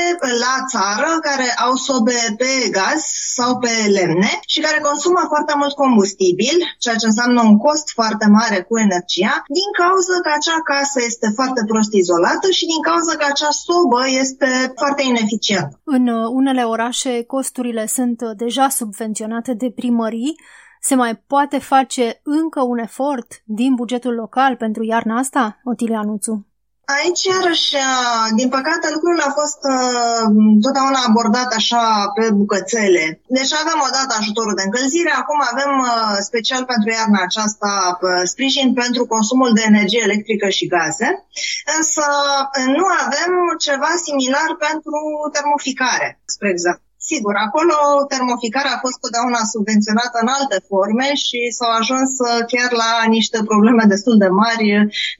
la 0.44 0.54
țară 0.72 1.10
care 1.28 1.48
au 1.66 1.74
sobe 1.86 2.20
pe 2.40 2.50
gaz 2.76 3.00
sau 3.38 3.50
pe 3.62 3.72
lemne 3.96 4.32
și 4.52 4.60
care 4.66 4.86
consumă 4.88 5.22
foarte 5.32 5.54
mult 5.60 5.74
combustibil, 5.82 6.56
ceea 6.82 7.00
ce 7.00 7.06
înseamnă 7.10 7.40
un 7.50 7.56
cost 7.66 7.86
foarte 7.98 8.26
mare 8.38 8.58
cu 8.68 8.74
energia, 8.86 9.34
din 9.58 9.68
cauza 9.80 10.14
că 10.24 10.30
acea 10.38 10.60
casă 10.72 10.98
este 11.10 11.28
foarte 11.38 11.60
prost 11.70 11.92
izolată 12.02 12.46
și 12.58 12.64
din 12.72 12.80
cauza 12.88 13.12
că 13.20 13.24
acea 13.28 13.52
sobă 13.64 14.00
este 14.22 14.50
foarte 14.80 15.02
ineficientă. 15.12 15.74
În 15.96 16.04
unele 16.40 16.63
orașe 16.64 17.24
costurile 17.24 17.86
sunt 17.86 18.22
deja 18.36 18.68
subvenționate 18.68 19.54
de 19.54 19.70
primării. 19.70 20.34
Se 20.80 20.94
mai 20.94 21.16
poate 21.16 21.58
face 21.58 22.20
încă 22.22 22.62
un 22.62 22.78
efort 22.78 23.42
din 23.44 23.74
bugetul 23.74 24.14
local 24.14 24.56
pentru 24.56 24.84
iarna 24.84 25.18
asta, 25.18 25.60
Otilia 25.64 26.02
Nuțu? 26.02 26.46
Aici, 26.86 27.24
iarăși, 27.24 27.76
din 28.36 28.48
păcate, 28.48 28.86
lucrul 28.94 29.20
a 29.28 29.30
fost 29.40 29.60
uh, 29.74 30.22
totdeauna 30.64 31.00
abordat 31.06 31.50
așa 31.60 31.84
pe 32.16 32.24
bucățele. 32.40 33.04
Deci 33.26 33.52
avem 33.62 33.78
odată 33.88 34.12
ajutorul 34.18 34.54
de 34.56 34.62
încălzire, 34.64 35.12
acum 35.16 35.38
avem 35.52 35.72
uh, 35.80 36.16
special 36.28 36.62
pentru 36.72 36.88
iarna 36.90 37.20
aceasta 37.22 37.72
uh, 37.92 38.22
sprijin 38.32 38.68
pentru 38.82 39.02
consumul 39.14 39.50
de 39.54 39.62
energie 39.66 40.02
electrică 40.08 40.48
și 40.48 40.70
gaze, 40.74 41.08
însă 41.76 42.04
nu 42.78 42.86
avem 43.04 43.32
ceva 43.66 43.92
similar 44.06 44.48
pentru 44.66 44.96
termoficare, 45.32 46.08
spre 46.34 46.48
exemplu. 46.50 46.83
Sigur, 47.10 47.34
acolo 47.46 47.76
termoficarea 48.14 48.74
a 48.74 48.82
fost 48.84 48.98
totdeauna 49.04 49.40
subvenționată 49.54 50.16
în 50.20 50.30
alte 50.38 50.58
forme 50.70 51.08
și 51.24 51.38
s-au 51.56 51.72
ajuns 51.80 52.10
uh, 52.26 52.40
chiar 52.52 52.70
la 52.82 52.92
niște 53.16 53.38
probleme 53.50 53.84
destul 53.94 54.16
de 54.24 54.30
mari 54.42 54.66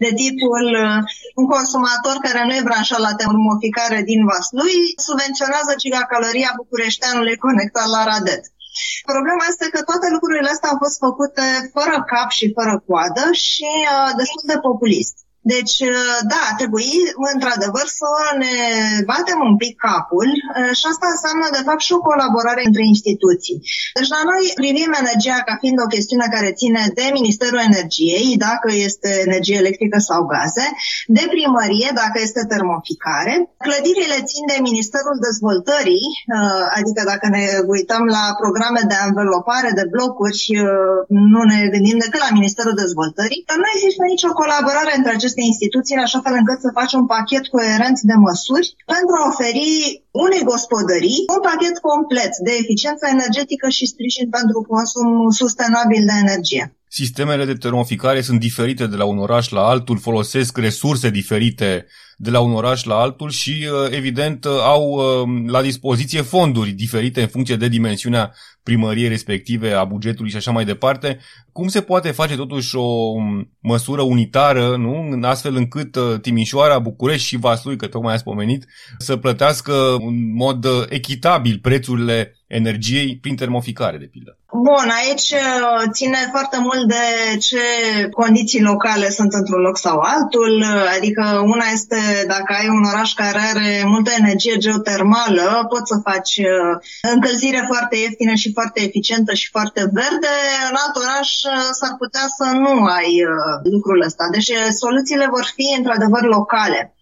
de 0.04 0.10
tipul 0.22 0.64
uh, 0.84 0.98
un 1.40 1.46
consumator 1.54 2.14
care 2.26 2.40
nu 2.44 2.52
e 2.54 2.68
branșat 2.68 3.00
la 3.08 3.18
termoficare 3.22 4.00
din 4.10 4.20
Vaslui 4.30 4.78
subvenționează 5.06 5.72
gigacaloria 5.82 6.50
bucureșteanului 6.60 7.42
conectat 7.46 7.88
la 7.94 8.00
Radet. 8.10 8.42
Problema 9.12 9.44
este 9.52 9.66
că 9.74 9.80
toate 9.90 10.06
lucrurile 10.14 10.50
astea 10.52 10.70
au 10.72 10.78
fost 10.84 10.96
făcute 11.06 11.46
fără 11.76 11.96
cap 12.12 12.28
și 12.38 12.46
fără 12.56 12.74
coadă 12.86 13.24
și 13.46 13.70
uh, 13.94 14.10
destul 14.20 14.44
de 14.52 14.58
populist. 14.66 15.14
Deci, 15.52 15.76
uh, 15.92 16.18
da, 16.34 16.44
trebuie 16.60 16.96
într-adevăr 17.34 17.86
să 18.00 18.10
ne 18.42 18.56
batem 19.10 19.40
un 19.50 19.56
pic 19.62 19.74
capul 19.88 20.28
uh, 20.36 20.72
și 20.78 20.84
asta 20.92 21.06
înseamnă, 21.14 21.46
de 21.56 21.62
fapt, 21.66 21.82
și 21.86 21.96
o 21.98 22.06
colaborare 22.10 22.62
între 22.68 22.84
instituții. 22.94 23.58
Deci, 23.96 24.10
la 24.16 24.22
noi 24.30 24.42
privim 24.60 24.90
energia 25.02 25.38
ca 25.48 25.54
fiind 25.62 25.78
o 25.84 25.92
chestiune 25.94 26.26
care 26.34 26.58
ține 26.60 26.82
de 26.98 27.06
Ministerul 27.18 27.60
Energiei, 27.70 28.28
dacă 28.48 28.68
este 28.88 29.10
energie 29.26 29.56
electrică 29.62 29.98
sau 30.08 30.20
gaze, 30.32 30.66
de 31.16 31.24
primărie, 31.34 31.88
dacă 32.02 32.16
este 32.26 32.42
termoficare. 32.54 33.34
Clădirile 33.66 34.18
țin 34.30 34.44
de 34.52 34.58
Ministerul 34.70 35.16
Dezvoltării, 35.26 36.06
uh, 36.16 36.64
adică 36.78 37.00
dacă 37.12 37.26
ne 37.36 37.44
uităm 37.74 38.04
la 38.16 38.24
programe 38.42 38.82
de 38.90 38.96
învelopare 39.08 39.70
de 39.78 39.84
blocuri, 39.94 40.42
nu 41.32 41.40
ne 41.50 41.58
gândim 41.74 41.96
decât 42.04 42.20
la 42.26 42.34
Ministerul 42.38 42.74
Dezvoltării, 42.82 43.44
dar 43.48 43.56
nu 43.62 43.68
există 43.74 44.02
nicio 44.12 44.30
colaborare 44.42 44.92
între 44.96 45.12
aceste 45.14 45.33
aceste 45.34 45.52
instituții 45.52 45.96
în 45.98 46.06
așa 46.06 46.20
fel 46.24 46.34
încât 46.40 46.58
să 46.64 46.76
faci 46.78 46.92
un 47.00 47.06
pachet 47.14 47.44
coerent 47.54 47.98
de 48.10 48.16
măsuri 48.26 48.66
pentru 48.94 49.14
a 49.20 49.26
oferi 49.32 49.68
unei 50.26 50.42
gospodării 50.52 51.18
un 51.34 51.40
pachet 51.48 51.76
complet 51.90 52.32
de 52.46 52.52
eficiență 52.62 53.04
energetică 53.16 53.66
și 53.76 53.90
sprijin 53.92 54.26
pentru 54.36 54.58
consum 54.72 55.08
sustenabil 55.40 56.02
de 56.10 56.16
energie. 56.24 56.64
Sistemele 57.00 57.44
de 57.50 57.62
termoficare 57.64 58.20
sunt 58.28 58.40
diferite 58.48 58.84
de 58.92 58.98
la 59.00 59.06
un 59.12 59.18
oraș 59.26 59.44
la 59.56 59.62
altul, 59.72 59.98
folosesc 60.08 60.52
resurse 60.68 61.08
diferite 61.20 61.70
de 62.16 62.30
la 62.30 62.40
un 62.40 62.52
oraș 62.54 62.84
la 62.84 62.94
altul 62.94 63.30
și, 63.30 63.54
uh, 63.66 63.96
evident, 64.00 64.44
uh, 64.44 64.52
au 64.74 64.82
uh, 64.92 65.50
la 65.56 65.62
dispoziție 65.62 66.22
fonduri 66.22 66.70
diferite 66.70 67.20
în 67.20 67.26
funcție 67.26 67.56
de 67.56 67.68
dimensiunea 67.68 68.34
primăriei 68.64 69.08
respective, 69.08 69.72
a 69.72 69.84
bugetului 69.84 70.30
și 70.30 70.36
așa 70.36 70.50
mai 70.50 70.64
departe. 70.64 71.18
Cum 71.52 71.68
se 71.68 71.80
poate 71.80 72.10
face 72.10 72.36
totuși 72.36 72.76
o 72.76 72.82
um, 72.82 73.50
măsură 73.60 74.02
unitară, 74.02 74.76
nu? 74.76 75.08
în 75.10 75.24
astfel 75.24 75.56
încât 75.56 75.96
Timișoara, 76.22 76.78
București 76.78 77.26
și 77.26 77.36
Vaslui, 77.36 77.76
că 77.76 77.86
tocmai 77.86 78.14
ați 78.14 78.24
pomenit, 78.24 78.66
să 78.98 79.16
plătească 79.16 79.96
în 79.98 80.34
mod 80.34 80.66
echitabil 80.88 81.58
prețurile 81.62 82.38
energiei 82.60 83.18
prin 83.22 83.36
termoficare, 83.36 83.96
de 83.96 84.08
pildă? 84.14 84.38
Bun, 84.68 84.88
aici 85.00 85.28
uh, 85.30 85.82
ține 85.92 86.20
foarte 86.30 86.58
mult 86.66 86.84
de 86.88 87.36
ce 87.38 87.64
condiții 88.10 88.62
locale 88.62 89.08
sunt 89.10 89.32
într-un 89.32 89.60
loc 89.60 89.76
sau 89.78 89.98
altul, 89.98 90.64
adică 90.96 91.24
una 91.54 91.66
este 91.72 92.00
dacă 92.26 92.50
ai 92.58 92.68
un 92.68 92.84
oraș 92.92 93.12
care 93.12 93.40
are 93.52 93.82
multă 93.84 94.10
energie 94.18 94.56
geotermală, 94.56 95.66
poți 95.68 95.90
să 95.92 96.06
faci 96.10 96.34
uh, 96.36 96.72
încălzire 97.14 97.62
foarte 97.66 97.96
ieftină 97.96 98.34
și 98.34 98.52
foarte 98.52 98.82
eficientă 98.82 99.34
și 99.34 99.50
foarte 99.50 99.80
verde, 99.80 100.34
în 100.70 100.76
alt 100.82 100.94
oraș 101.04 101.30
uh, 101.42 101.68
s-ar 101.78 101.94
putea 102.02 102.26
să 102.38 102.46
nu 102.64 102.84
ai 102.98 103.12
lucrul 103.62 104.02
ăsta. 104.06 104.24
Deci 104.32 104.50
soluțiile 104.82 105.26
vor 105.30 105.46
fi 105.56 105.66
într-adevăr 105.78 106.22
locale. 106.36 106.93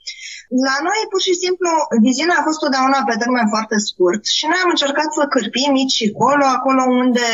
La 0.68 0.76
noi, 0.88 1.00
pur 1.12 1.20
și 1.28 1.34
simplu, 1.44 1.70
viziunea 2.06 2.38
a 2.38 2.46
fost 2.48 2.60
totdeauna 2.62 3.00
pe 3.08 3.14
termen 3.22 3.46
foarte 3.54 3.76
scurt 3.88 4.22
și 4.38 4.44
noi 4.50 4.60
am 4.62 4.70
încercat 4.74 5.08
să 5.16 5.32
cârpim 5.34 5.70
mici 5.78 5.98
și 6.00 6.14
colo, 6.22 6.46
acolo 6.56 6.82
unde 7.02 7.28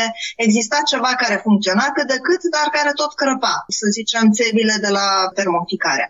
exista 0.45 0.77
ceva 0.91 1.11
care 1.21 1.43
funcționa 1.45 1.85
cât 1.95 2.07
de 2.13 2.19
cât, 2.27 2.41
dar 2.55 2.67
care 2.77 2.91
tot 3.01 3.11
crăpa, 3.21 3.55
să 3.79 3.85
zicem, 3.97 4.25
țevile 4.39 4.75
de 4.85 4.91
la 4.97 5.07
termoficare. 5.39 6.05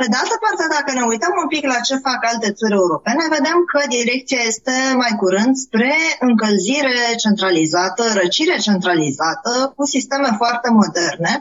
Pe 0.00 0.06
de 0.12 0.16
altă 0.22 0.36
parte, 0.44 0.64
dacă 0.76 0.90
ne 0.94 1.04
uităm 1.12 1.34
un 1.42 1.48
pic 1.54 1.64
la 1.72 1.78
ce 1.88 2.04
fac 2.08 2.20
alte 2.32 2.48
țări 2.58 2.80
europene, 2.82 3.34
vedem 3.38 3.58
că 3.72 3.80
direcția 3.98 4.42
este 4.50 4.74
mai 5.02 5.12
curând 5.22 5.52
spre 5.66 5.94
încălzire 6.28 6.98
centralizată, 7.22 8.02
răcire 8.20 8.56
centralizată, 8.66 9.52
cu 9.76 9.84
sisteme 9.94 10.30
foarte 10.40 10.68
moderne, 10.80 11.32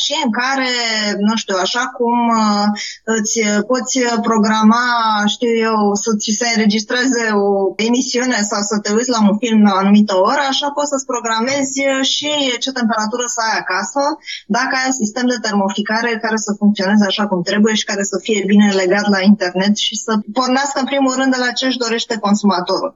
și 0.00 0.14
în 0.24 0.30
care, 0.40 0.72
nu 1.26 1.34
știu, 1.36 1.56
așa 1.66 1.84
cum 1.96 2.16
uh, 2.42 2.66
îți 3.16 3.36
poți 3.70 3.94
programa, 4.28 4.84
știu 5.34 5.52
eu, 5.68 5.78
să 6.04 6.10
ți 6.20 6.38
se 6.40 6.46
înregistreze 6.54 7.24
o 7.46 7.48
emisiune 7.88 8.38
sau 8.50 8.60
să 8.70 8.76
te 8.82 8.90
uiți 8.96 9.14
la 9.14 9.20
un 9.28 9.36
film 9.42 9.60
la 9.62 9.72
o 9.74 9.80
anumită 9.82 10.14
oră, 10.30 10.42
așa 10.52 10.68
poți 10.76 10.90
să-ți 10.92 11.10
programezi 11.12 11.80
și 12.12 12.30
ce 12.62 12.70
temperatură 12.80 13.24
să 13.34 13.40
ai 13.48 13.56
acasă, 13.62 14.02
dacă 14.56 14.72
ai 14.78 14.90
un 14.90 14.96
sistem 15.02 15.26
de 15.32 15.38
termoficare 15.46 16.10
care 16.24 16.38
să 16.46 16.58
funcționeze 16.60 17.04
așa 17.06 17.24
cum 17.30 17.40
trebuie 17.50 17.74
și 17.80 17.88
care 17.90 18.02
să 18.12 18.16
fie 18.26 18.40
bine 18.50 18.68
legat 18.82 19.06
la 19.14 19.20
internet 19.32 19.74
și 19.86 19.94
să 20.04 20.12
pornească 20.38 20.76
în 20.80 20.88
primul 20.92 21.14
rând 21.18 21.30
de 21.34 21.40
la 21.44 21.50
ce 21.58 21.66
își 21.66 21.82
dorește 21.84 22.14
consumatorul. 22.26 22.92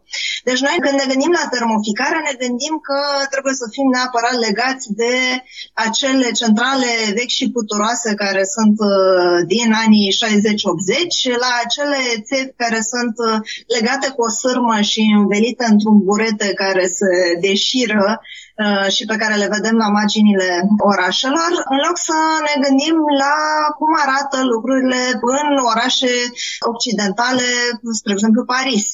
Deci 0.49 0.61
noi 0.66 0.76
când 0.85 0.97
ne 1.00 1.06
gândim 1.12 1.33
la 1.40 1.47
termoficare, 1.56 2.18
ne 2.28 2.35
gândim 2.44 2.75
că 2.88 2.99
trebuie 3.35 3.54
să 3.61 3.66
fim 3.75 3.87
neapărat 3.94 4.37
legați 4.47 4.87
de 5.02 5.14
acele 5.87 6.26
centrale 6.30 6.53
vechi 7.18 7.37
și 7.38 7.50
puturoase 7.50 8.14
care 8.14 8.42
sunt 8.56 8.76
uh, 8.92 9.38
din 9.46 9.68
anii 9.84 10.16
60-80 10.20 11.38
la 11.44 11.52
acele 11.64 12.00
țevi 12.28 12.52
care 12.62 12.80
sunt 12.92 13.16
uh, 13.28 13.37
legate 13.76 14.08
cu 14.14 14.20
o 14.28 14.34
sârmă 14.40 14.76
și 14.90 15.00
învelite 15.20 15.64
într-un 15.73 15.99
burete 16.08 16.49
care 16.62 16.84
se 16.99 17.12
deșiră 17.40 18.20
uh, 18.20 18.87
și 18.94 19.04
pe 19.11 19.16
care 19.20 19.34
le 19.42 19.52
vedem 19.56 19.76
la 19.84 19.88
marginile 19.99 20.50
orașelor, 20.92 21.50
în 21.73 21.78
loc 21.87 21.96
să 22.08 22.18
ne 22.46 22.54
gândim 22.64 22.96
la 23.23 23.37
cum 23.78 23.90
arată 24.04 24.37
lucrurile 24.52 25.00
în 25.40 25.49
orașe 25.73 26.12
occidentale, 26.73 27.49
spre 27.99 28.12
exemplu 28.12 28.44
Paris. 28.44 28.87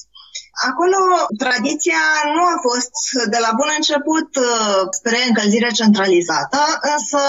Acolo 0.69 1.00
tradiția 1.45 2.02
nu 2.35 2.43
a 2.55 2.57
fost 2.69 2.95
de 3.35 3.38
la 3.45 3.50
bun 3.59 3.71
început 3.81 4.29
uh, 4.37 4.81
spre 4.99 5.19
încălzire 5.29 5.71
centralizată, 5.81 6.61
însă 6.93 7.23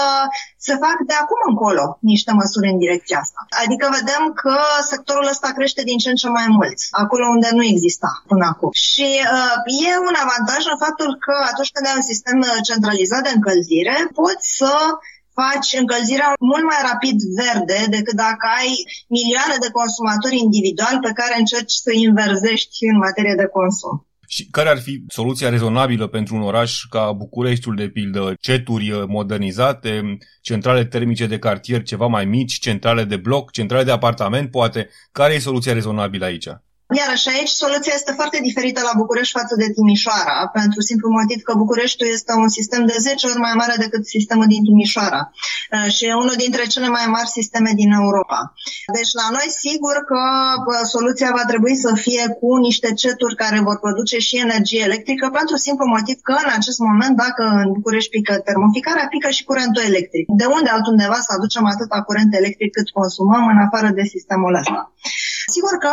se 0.66 0.74
fac 0.84 0.96
de 1.10 1.14
acum 1.22 1.40
încolo 1.50 1.84
niște 2.12 2.32
măsuri 2.40 2.70
în 2.72 2.78
direcția 2.84 3.18
asta. 3.24 3.40
Adică 3.62 3.84
vedem 3.98 4.22
că 4.42 4.54
sectorul 4.92 5.32
ăsta 5.34 5.48
crește 5.56 5.82
din 5.90 5.98
ce 6.02 6.08
în 6.10 6.18
ce 6.22 6.28
mai 6.28 6.48
mult, 6.56 6.78
acolo 7.04 7.24
unde 7.36 7.48
nu 7.52 7.64
exista 7.64 8.10
până 8.30 8.44
acum. 8.52 8.70
Și 8.90 9.08
uh, 9.36 9.56
e 9.88 9.92
un 10.10 10.16
avantaj 10.24 10.62
în 10.72 10.78
faptul 10.84 11.10
că 11.24 11.34
atunci 11.50 11.72
când 11.74 11.86
ai 11.86 11.98
un 12.00 12.08
sistem 12.12 12.38
centralizat 12.68 13.22
de 13.24 13.32
încălzire, 13.34 13.96
poți 14.20 14.46
să 14.58 14.72
faci 15.40 15.68
încălzirea 15.82 16.30
mult 16.50 16.64
mai 16.70 16.80
rapid 16.90 17.16
verde 17.42 17.78
decât 17.96 18.16
dacă 18.26 18.44
ai 18.60 18.72
milioane 19.16 19.56
de 19.64 19.74
consumatori 19.78 20.42
individuali 20.46 21.04
pe 21.06 21.12
care 21.20 21.34
încerci 21.38 21.82
să 21.84 21.90
inverzești 22.06 22.78
în 22.92 22.96
materie 23.06 23.34
de 23.42 23.48
consum. 23.56 23.96
Și 24.34 24.46
care 24.50 24.68
ar 24.68 24.80
fi 24.80 25.04
soluția 25.08 25.48
rezonabilă 25.48 26.06
pentru 26.06 26.34
un 26.34 26.42
oraș 26.42 26.72
ca 26.90 27.12
Bucureștiul, 27.12 27.76
de 27.76 27.88
pildă, 27.88 28.34
ceturi 28.40 29.04
modernizate, 29.06 30.18
centrale 30.40 30.84
termice 30.84 31.26
de 31.26 31.38
cartier 31.38 31.82
ceva 31.82 32.06
mai 32.06 32.24
mici, 32.24 32.58
centrale 32.58 33.04
de 33.04 33.16
bloc, 33.16 33.50
centrale 33.50 33.84
de 33.84 33.90
apartament, 33.90 34.50
poate? 34.50 34.88
Care 35.12 35.34
e 35.34 35.38
soluția 35.38 35.72
rezonabilă 35.72 36.24
aici? 36.24 36.48
Iarăși 37.00 37.28
aici 37.34 37.54
soluția 37.64 37.92
este 37.94 38.12
foarte 38.18 38.38
diferită 38.48 38.80
la 38.88 38.94
București 39.02 39.38
față 39.38 39.54
de 39.62 39.68
Timișoara, 39.76 40.38
pentru 40.58 40.80
simplu 40.88 41.08
motiv 41.18 41.38
că 41.48 41.52
Bucureștiul 41.62 42.08
este 42.18 42.32
un 42.44 42.48
sistem 42.58 42.82
de 42.90 42.96
10 42.98 43.26
ori 43.26 43.44
mai 43.48 43.54
mare 43.60 43.74
decât 43.84 44.02
sistemul 44.06 44.46
din 44.54 44.62
Timișoara 44.68 45.22
uh, 45.30 45.92
și 45.94 46.02
e 46.04 46.20
unul 46.24 46.36
dintre 46.44 46.64
cele 46.72 46.88
mai 46.98 47.06
mari 47.16 47.36
sisteme 47.38 47.70
din 47.80 47.90
Europa. 48.02 48.38
Deci 48.96 49.12
la 49.20 49.26
noi 49.36 49.48
sigur 49.64 49.96
că 50.10 50.22
soluția 50.94 51.30
va 51.38 51.44
trebui 51.50 51.74
să 51.84 51.90
fie 52.04 52.24
cu 52.40 52.48
niște 52.66 52.88
ceturi 53.02 53.40
care 53.42 53.58
vor 53.68 53.78
produce 53.84 54.18
și 54.26 54.42
energie 54.46 54.82
electrică 54.88 55.24
pentru 55.38 55.56
simplu 55.66 55.84
motiv 55.94 56.16
că 56.28 56.34
în 56.44 56.50
acest 56.58 56.78
moment 56.88 57.14
dacă 57.24 57.42
în 57.62 57.68
București 57.76 58.10
pică 58.14 58.34
termoficarea, 58.48 59.10
pică 59.14 59.28
și 59.36 59.44
curentul 59.48 59.82
electric. 59.90 60.24
De 60.42 60.46
unde 60.56 60.68
altundeva 60.70 61.18
să 61.26 61.30
aducem 61.36 61.64
atâta 61.72 61.98
curent 62.08 62.30
electric 62.40 62.70
cât 62.76 62.88
consumăm 63.00 63.44
în 63.52 63.58
afară 63.66 63.88
de 63.98 64.04
sistemul 64.14 64.54
ăsta? 64.60 64.80
Sigur 65.54 65.74
că 65.84 65.92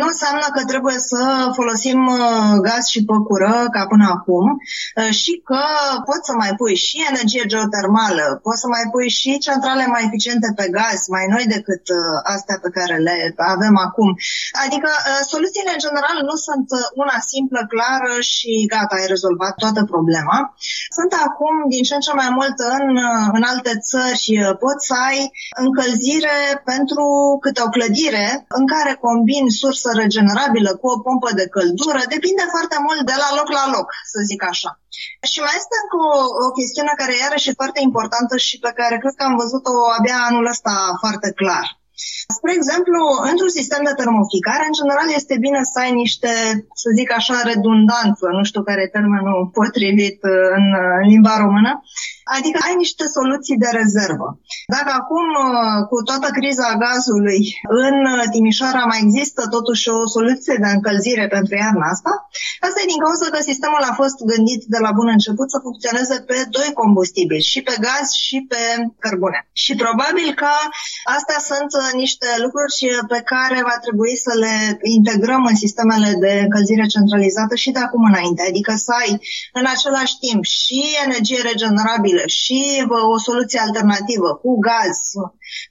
nu 0.00 0.06
înseamnă 0.12 0.35
înseamnă 0.36 0.60
că 0.60 0.62
trebuie 0.72 0.98
să 1.12 1.22
folosim 1.58 2.00
uh, 2.06 2.54
gaz 2.66 2.84
și 2.94 3.00
păcură 3.10 3.54
ca 3.74 3.82
până 3.92 4.06
acum 4.16 4.46
uh, 4.54 5.12
și 5.20 5.32
că 5.48 5.62
poți 6.08 6.26
să 6.28 6.32
mai 6.42 6.52
pui 6.60 6.76
și 6.86 6.96
energie 7.10 7.44
geotermală, 7.52 8.26
poți 8.46 8.62
să 8.62 8.68
mai 8.74 8.86
pui 8.92 9.08
și 9.18 9.30
centrale 9.46 9.84
mai 9.94 10.02
eficiente 10.08 10.48
pe 10.58 10.66
gaz, 10.76 10.98
mai 11.16 11.26
noi 11.34 11.44
decât 11.54 11.84
astea 12.34 12.56
pe 12.64 12.70
care 12.76 12.96
le 13.06 13.16
avem 13.54 13.74
acum. 13.86 14.08
Adică 14.64 14.90
soluțiile 15.32 15.72
în 15.74 15.84
general 15.86 16.16
nu 16.28 16.36
sunt 16.46 16.68
una 17.02 17.18
simplă, 17.32 17.60
clară 17.72 18.14
și 18.32 18.50
gata, 18.72 18.94
ai 18.96 19.12
rezolvat 19.14 19.54
toată 19.62 19.80
problema. 19.92 20.38
Sunt 20.98 21.12
acum 21.26 21.54
din 21.72 21.82
ce 21.88 21.94
în 21.94 22.04
ce 22.06 22.12
mai 22.22 22.30
mult 22.38 22.56
în, 22.76 22.86
în 23.36 23.42
alte 23.52 23.72
țări 23.88 24.26
poți 24.64 24.86
să 24.88 24.94
ai 25.08 25.18
încălzire 25.64 26.38
pentru 26.72 27.04
câte 27.44 27.60
o 27.66 27.72
clădire 27.76 28.26
în 28.58 28.64
care 28.72 28.92
combin 29.06 29.44
sursă 29.60 29.88
regenerabilă 29.94 30.15
cu 30.80 30.86
o 30.94 31.00
pompă 31.06 31.30
de 31.40 31.46
căldură, 31.54 32.00
depinde 32.14 32.44
foarte 32.54 32.76
mult 32.86 33.02
de 33.10 33.16
la 33.22 33.28
loc 33.38 33.48
la 33.58 33.64
loc, 33.76 33.88
să 34.12 34.18
zic 34.30 34.42
așa. 34.52 34.70
Și 35.30 35.38
mai 35.44 35.58
este 35.60 35.76
încă 35.82 35.96
o, 36.12 36.18
o 36.46 36.48
chestiune 36.58 36.92
care 37.00 37.14
iarăși 37.16 37.48
e 37.48 37.60
foarte 37.62 37.80
importantă 37.88 38.34
și 38.46 38.56
pe 38.64 38.72
care 38.78 38.94
cred 39.02 39.14
că 39.16 39.24
am 39.24 39.36
văzut-o 39.42 39.74
abia 39.96 40.18
anul 40.28 40.46
ăsta 40.54 40.74
foarte 41.02 41.30
clar. 41.40 41.66
Spre 42.34 42.52
exemplu, 42.54 43.00
într-un 43.30 43.52
sistem 43.58 43.82
de 43.84 43.98
termoficare, 44.02 44.64
în 44.66 44.76
general 44.80 45.08
este 45.14 45.34
bine 45.46 45.60
să 45.72 45.78
ai 45.78 45.92
niște, 46.02 46.32
să 46.82 46.88
zic 46.98 47.08
așa, 47.12 47.36
redundanță, 47.52 48.24
nu 48.36 48.42
știu 48.44 48.62
care 48.62 48.80
e 48.82 48.96
termenul 48.98 49.50
potrivit 49.58 50.18
în, 50.56 50.64
în 51.02 51.08
limba 51.12 51.34
română, 51.44 51.72
Adică 52.34 52.58
ai 52.66 52.74
niște 52.84 53.04
soluții 53.16 53.62
de 53.64 53.70
rezervă. 53.80 54.28
Dacă 54.76 54.90
acum, 55.00 55.26
uh, 55.46 55.78
cu 55.90 55.96
toată 56.08 56.28
criza 56.38 56.68
gazului, 56.86 57.40
în 57.84 57.96
Timișoara 58.34 58.84
mai 58.92 59.00
există 59.04 59.42
totuși 59.56 59.84
o 59.96 59.98
soluție 60.16 60.56
de 60.62 60.68
încălzire 60.76 61.26
pentru 61.36 61.54
iarna 61.62 61.86
asta, 61.94 62.12
asta 62.66 62.78
e 62.80 62.92
din 62.92 63.02
cauza 63.04 63.26
că 63.34 63.40
sistemul 63.50 63.82
a 63.90 63.98
fost 64.02 64.18
gândit 64.32 64.62
de 64.74 64.80
la 64.84 64.90
bun 64.98 65.08
început 65.16 65.48
să 65.50 65.64
funcționeze 65.66 66.16
pe 66.28 66.36
doi 66.56 66.70
combustibili, 66.80 67.48
și 67.52 67.60
pe 67.68 67.74
gaz 67.86 68.06
și 68.26 68.36
pe 68.50 68.60
cărbune. 69.04 69.40
Și 69.62 69.72
probabil 69.84 70.28
că 70.40 70.52
astea 71.16 71.38
sunt 71.50 71.70
uh, 71.80 71.88
niște 72.16 72.42
lucruri 72.44 73.06
pe 73.14 73.20
care 73.32 73.58
va 73.70 73.76
trebui 73.84 74.14
să 74.26 74.32
le 74.44 74.56
integrăm 74.98 75.42
în 75.52 75.56
sistemele 75.64 76.10
de 76.24 76.32
încălzire 76.46 76.86
centralizată 76.94 77.54
și 77.62 77.70
de 77.76 77.82
acum 77.86 78.02
înainte. 78.12 78.42
Adică 78.50 78.72
să 78.84 78.92
ai 79.02 79.12
în 79.60 79.66
același 79.74 80.14
timp 80.26 80.42
și 80.44 80.80
energie 81.06 81.40
regenerabilă 81.50 82.24
și 82.40 82.60
o 83.14 83.18
soluție 83.28 83.60
alternativă 83.66 84.30
cu 84.42 84.50
gaz. 84.66 84.98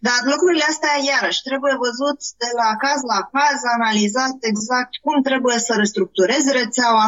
Dar 0.08 0.20
lucrurile 0.32 0.66
astea, 0.72 0.94
iarăși, 1.12 1.46
trebuie 1.50 1.84
văzut 1.86 2.20
de 2.44 2.50
la 2.62 2.70
caz 2.84 3.00
la 3.14 3.22
caz, 3.36 3.60
analizat 3.78 4.36
exact 4.52 4.94
cum 5.06 5.16
trebuie 5.30 5.58
să 5.68 5.74
restructurezi 5.82 6.56
rețeaua. 6.60 7.08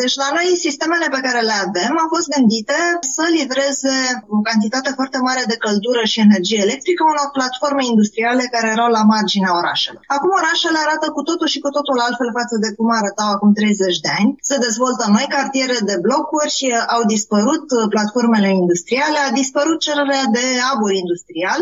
Deci 0.00 0.14
la 0.22 0.28
noi 0.36 0.48
sistemele 0.66 1.06
pe 1.14 1.24
care 1.26 1.40
le 1.48 1.56
avem 1.66 1.92
au 2.02 2.08
fost 2.14 2.28
gândite 2.36 2.78
să 3.14 3.24
livreze 3.38 3.96
o 4.36 4.38
cantitate 4.48 4.90
foarte 4.98 5.18
mare 5.28 5.42
de 5.50 5.60
căldură 5.64 6.02
și 6.12 6.24
energie 6.28 6.60
electrică 6.66 7.02
unor 7.12 7.28
platforme 7.38 7.82
industriale 7.92 8.44
care 8.54 8.63
erau 8.74 8.88
la 8.98 9.02
marginea 9.12 9.56
orașelor. 9.60 10.02
Acum 10.16 10.30
orașele 10.40 10.78
arată 10.84 11.06
cu 11.16 11.22
totul 11.28 11.48
și 11.54 11.62
cu 11.64 11.70
totul 11.76 11.98
altfel 12.06 12.30
față 12.38 12.56
de 12.64 12.70
cum 12.76 12.88
arătau 13.00 13.28
acum 13.32 13.50
30 13.52 14.04
de 14.04 14.10
ani. 14.18 14.30
Se 14.48 14.56
dezvoltă 14.66 15.04
noi 15.16 15.26
cartiere 15.36 15.78
de 15.90 15.96
blocuri 16.06 16.54
și 16.56 16.66
au 16.94 17.02
dispărut 17.14 17.64
platformele 17.94 18.50
industriale, 18.62 19.18
a 19.22 19.36
dispărut 19.40 19.78
cererea 19.86 20.24
de 20.36 20.44
abur 20.72 20.92
industrial 21.02 21.60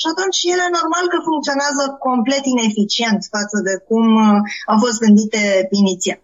și 0.00 0.06
atunci 0.12 0.38
ele 0.54 0.66
normal 0.78 1.04
că 1.12 1.18
funcționează 1.28 1.82
complet 2.08 2.44
ineficient 2.54 3.20
față 3.36 3.56
de 3.66 3.74
cum 3.88 4.04
uh, 4.26 4.38
au 4.70 4.76
fost 4.84 4.98
gândite 5.04 5.42
inițial. 5.82 6.20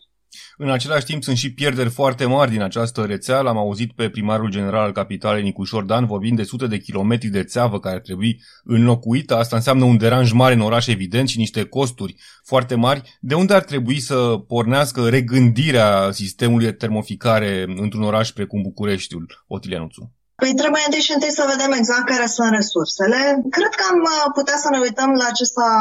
În 0.63 0.71
același 0.71 1.05
timp 1.05 1.23
sunt 1.23 1.37
și 1.37 1.53
pierderi 1.53 1.89
foarte 1.89 2.25
mari 2.25 2.51
din 2.51 2.63
această 2.63 3.05
rețea. 3.05 3.41
L-am 3.41 3.57
auzit 3.57 3.93
pe 3.93 4.09
primarul 4.09 4.51
general 4.51 4.85
al 4.85 4.93
capitalei 4.93 5.43
Nicușor 5.43 5.85
Dan 5.85 6.07
vorbind 6.07 6.37
de 6.37 6.43
sute 6.43 6.67
de 6.67 6.79
kilometri 6.79 7.29
de 7.29 7.45
țeavă 7.45 7.81
care 7.81 7.95
ar 7.95 8.01
trebui 8.01 8.43
înlocuită. 8.65 9.37
Asta 9.37 9.57
înseamnă 9.57 9.85
un 9.85 9.97
deranj 9.97 10.33
mare 10.33 10.55
în 10.55 10.61
oraș 10.61 10.87
evident 10.87 11.29
și 11.29 11.39
niște 11.39 11.65
costuri 11.65 12.17
foarte 12.45 12.75
mari. 12.75 13.19
De 13.21 13.35
unde 13.35 13.55
ar 13.55 13.63
trebui 13.63 14.01
să 14.01 14.15
pornească 14.47 15.09
regândirea 15.09 16.11
sistemului 16.11 16.65
de 16.65 16.73
termoficare 16.73 17.65
într-un 17.77 18.03
oraș 18.03 18.31
precum 18.31 18.63
Bucureștiul, 18.63 19.45
Otilianuțu? 19.47 20.20
Păi 20.41 20.55
trebuie 20.61 20.83
întâi 20.87 21.07
și 21.07 21.17
întâi 21.17 21.39
să 21.39 21.51
vedem 21.53 21.73
exact 21.73 22.05
care 22.13 22.27
sunt 22.37 22.51
resursele. 22.59 23.21
Cred 23.57 23.73
că 23.79 23.85
am 23.93 24.01
uh, 24.13 24.27
putea 24.39 24.59
să 24.65 24.69
ne 24.71 24.79
uităm 24.87 25.11
la 25.23 25.29
ce 25.39 25.45
s-a 25.55 25.73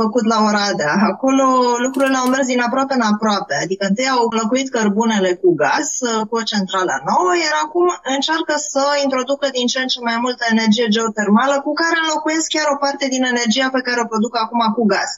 făcut 0.00 0.24
la 0.32 0.38
Oradea. 0.48 0.94
Acolo 1.12 1.46
lucrurile 1.84 2.16
au 2.16 2.28
mers 2.34 2.46
din 2.52 2.60
aproape 2.68 2.94
în 2.94 3.04
aproape. 3.12 3.54
Adică 3.64 3.84
întâi 3.88 4.14
au 4.14 4.22
înlocuit 4.30 4.68
cărbunele 4.76 5.30
cu 5.42 5.48
gaz, 5.62 5.88
uh, 6.00 6.22
cu 6.28 6.34
o 6.40 6.48
centrală 6.52 6.94
nouă, 7.08 7.32
iar 7.44 7.54
acum 7.64 7.88
încearcă 8.14 8.54
să 8.72 8.84
introducă 9.04 9.46
din 9.56 9.66
ce 9.72 9.78
în 9.80 9.90
ce 9.92 10.00
mai 10.08 10.18
multă 10.24 10.44
energie 10.54 10.92
geotermală, 10.94 11.54
cu 11.66 11.72
care 11.82 11.96
înlocuiesc 12.00 12.48
chiar 12.54 12.68
o 12.74 12.80
parte 12.84 13.04
din 13.14 13.22
energia 13.32 13.68
pe 13.72 13.84
care 13.86 13.98
o 14.00 14.10
produc 14.12 14.32
acum 14.44 14.62
cu 14.76 14.82
gaz. 14.92 15.10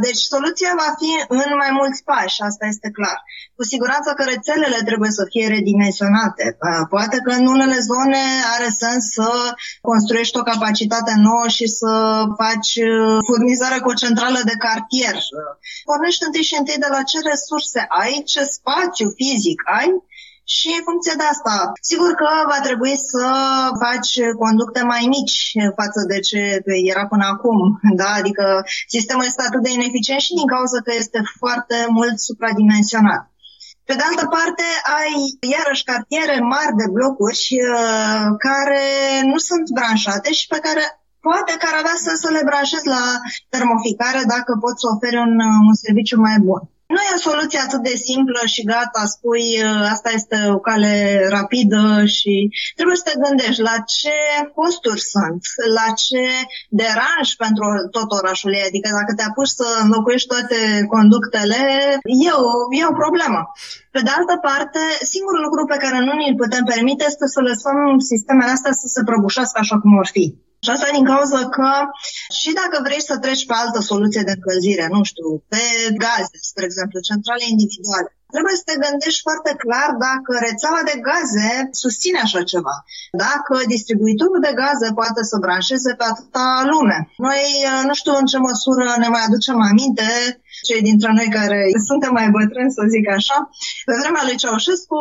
Deci 0.00 0.22
soluția 0.34 0.72
va 0.82 0.90
fi 1.00 1.12
în 1.28 1.50
mai 1.62 1.70
mulți 1.80 2.04
pași, 2.04 2.42
asta 2.42 2.66
este 2.66 2.90
clar. 2.90 3.18
Cu 3.56 3.62
siguranță 3.72 4.12
că 4.16 4.22
rețelele 4.24 4.80
trebuie 4.84 5.10
să 5.10 5.24
fie 5.32 5.46
redimensionate. 5.48 6.56
Poate 6.94 7.18
că 7.24 7.30
în 7.30 7.46
unele 7.46 7.78
zone 7.90 8.22
are 8.54 8.68
sens 8.82 9.02
să 9.16 9.28
construiești 9.80 10.38
o 10.38 10.42
capacitate 10.52 11.12
nouă 11.16 11.48
și 11.48 11.66
să 11.66 11.92
faci 12.42 12.72
uh, 12.76 13.18
furnizare 13.28 13.78
cu 13.80 13.88
o 13.88 14.00
centrală 14.02 14.40
de 14.44 14.56
cartier. 14.66 15.16
Pornești 15.88 16.24
întâi 16.26 16.48
și 16.50 16.56
întâi 16.58 16.82
de 16.84 16.90
la 16.90 17.02
ce 17.10 17.18
resurse 17.30 17.80
ai, 18.02 18.22
ce 18.32 18.42
spațiu 18.58 19.08
fizic 19.18 19.58
ai 19.78 19.88
și 20.44 20.68
în 20.78 20.82
funcție 20.88 21.14
de 21.16 21.26
asta, 21.34 21.72
sigur 21.90 22.10
că 22.20 22.28
va 22.52 22.60
trebui 22.68 22.94
să 23.10 23.24
faci 23.84 24.12
conducte 24.42 24.82
mai 24.82 25.04
mici 25.14 25.38
față 25.80 26.00
de 26.10 26.18
ce 26.28 26.40
era 26.92 27.06
până 27.06 27.24
acum, 27.34 27.58
da? 28.00 28.10
Adică 28.20 28.44
sistemul 28.88 29.24
este 29.26 29.42
atât 29.42 29.62
de 29.62 29.72
ineficient 29.72 30.20
și 30.20 30.38
din 30.38 30.46
cauza 30.54 30.78
că 30.86 30.92
este 30.94 31.20
foarte 31.40 31.76
mult 31.88 32.16
supradimensionat. 32.18 33.22
Pe 33.88 33.94
de 33.94 34.04
altă 34.10 34.26
parte, 34.36 34.66
ai 34.98 35.14
iarăși 35.54 35.88
cartiere 35.92 36.36
mari 36.54 36.78
de 36.80 36.86
blocuri 36.96 37.44
uh, 37.72 38.26
care 38.46 38.84
nu 39.30 39.38
sunt 39.48 39.66
branșate 39.76 40.32
și 40.32 40.46
pe 40.46 40.58
care 40.66 40.84
poate 41.26 41.52
că 41.58 41.66
ar 41.68 41.76
avea 41.78 41.96
să 42.22 42.28
le 42.36 42.42
branșezi 42.48 42.86
la 42.96 43.04
termoficare 43.54 44.22
dacă 44.34 44.52
poți 44.64 44.80
să 44.80 44.86
oferi 44.94 45.18
un, 45.26 45.34
un 45.68 45.74
serviciu 45.84 46.18
mai 46.20 46.38
bun. 46.48 46.62
Nu 46.94 47.00
e 47.06 47.18
o 47.18 47.26
soluție 47.28 47.60
atât 47.66 47.82
de 47.88 47.94
simplă 48.08 48.40
și 48.54 48.62
gata, 48.72 49.02
spui 49.14 49.46
uh, 49.68 49.94
asta 49.94 50.10
este 50.18 50.36
o 50.56 50.58
cale 50.68 50.94
rapidă 51.36 51.82
și 52.16 52.34
trebuie 52.78 53.00
să 53.00 53.06
te 53.06 53.20
gândești 53.24 53.66
la 53.70 53.76
ce 53.96 54.16
costuri 54.58 55.02
sunt, 55.12 55.42
la 55.78 55.86
ce 56.02 56.24
deranj 56.80 57.26
pentru 57.44 57.64
tot 57.96 58.08
orașul 58.20 58.52
e. 58.58 58.70
Adică 58.70 58.88
dacă 58.98 59.12
te 59.14 59.24
apuci 59.26 59.56
să 59.60 59.68
înlocuiești 59.84 60.30
toate 60.32 60.58
conductele, 60.94 61.62
e 62.26 62.30
o, 62.44 62.50
e 62.78 62.90
o 62.92 62.98
problemă. 63.02 63.40
Pe 63.94 64.00
de 64.06 64.12
altă 64.18 64.34
parte, 64.48 64.82
singurul 65.12 65.42
lucru 65.46 65.62
pe 65.72 65.80
care 65.82 65.98
nu 66.06 66.12
ni-l 66.16 66.40
putem 66.42 66.64
permite 66.72 67.04
este 67.08 67.26
să 67.34 67.40
lăsăm 67.50 67.78
sistemele 68.12 68.50
astea 68.56 68.74
să 68.80 68.86
se 68.94 69.00
prăbușească 69.08 69.56
așa 69.60 69.76
cum 69.80 69.90
vor 69.98 70.08
fi. 70.16 70.26
Și 70.64 70.70
asta 70.70 70.88
din 70.96 71.04
cauza 71.12 71.40
că 71.56 71.70
și 72.40 72.50
dacă 72.60 72.76
vrei 72.86 73.02
să 73.08 73.14
treci 73.24 73.46
pe 73.46 73.54
altă 73.62 73.80
soluție 73.90 74.22
de 74.28 74.34
încălzire, 74.36 74.86
nu 74.94 75.02
știu, 75.10 75.28
pe 75.52 75.62
gaze, 76.04 76.36
spre 76.50 76.64
exemplu, 76.64 77.06
centrale 77.10 77.44
individuale, 77.54 78.08
trebuie 78.34 78.56
să 78.60 78.66
te 78.66 78.76
gândești 78.84 79.24
foarte 79.26 79.52
clar 79.62 79.90
dacă 80.06 80.32
rețeaua 80.48 80.82
de 80.90 80.96
gaze 81.08 81.48
susține 81.82 82.20
așa 82.26 82.42
ceva. 82.52 82.76
Dacă 83.24 83.54
distribuitorul 83.74 84.40
de 84.46 84.52
gaze 84.62 84.88
poate 85.00 85.22
să 85.30 85.36
branșeze 85.44 85.90
pe 85.98 86.04
atâta 86.12 86.46
lume. 86.72 86.98
Noi 87.26 87.42
nu 87.88 87.94
știu 88.00 88.14
în 88.20 88.26
ce 88.30 88.38
măsură 88.48 88.86
ne 89.02 89.08
mai 89.14 89.22
aducem 89.26 89.58
aminte 89.70 90.08
cei 90.68 90.80
dintre 90.88 91.10
noi 91.18 91.28
care 91.38 91.60
suntem 91.88 92.12
mai 92.18 92.28
bătrâni, 92.36 92.76
să 92.76 92.82
zic 92.94 93.04
așa, 93.18 93.38
pe 93.86 93.94
vremea 94.00 94.24
lui 94.26 94.40
Ceaușescu, 94.42 95.00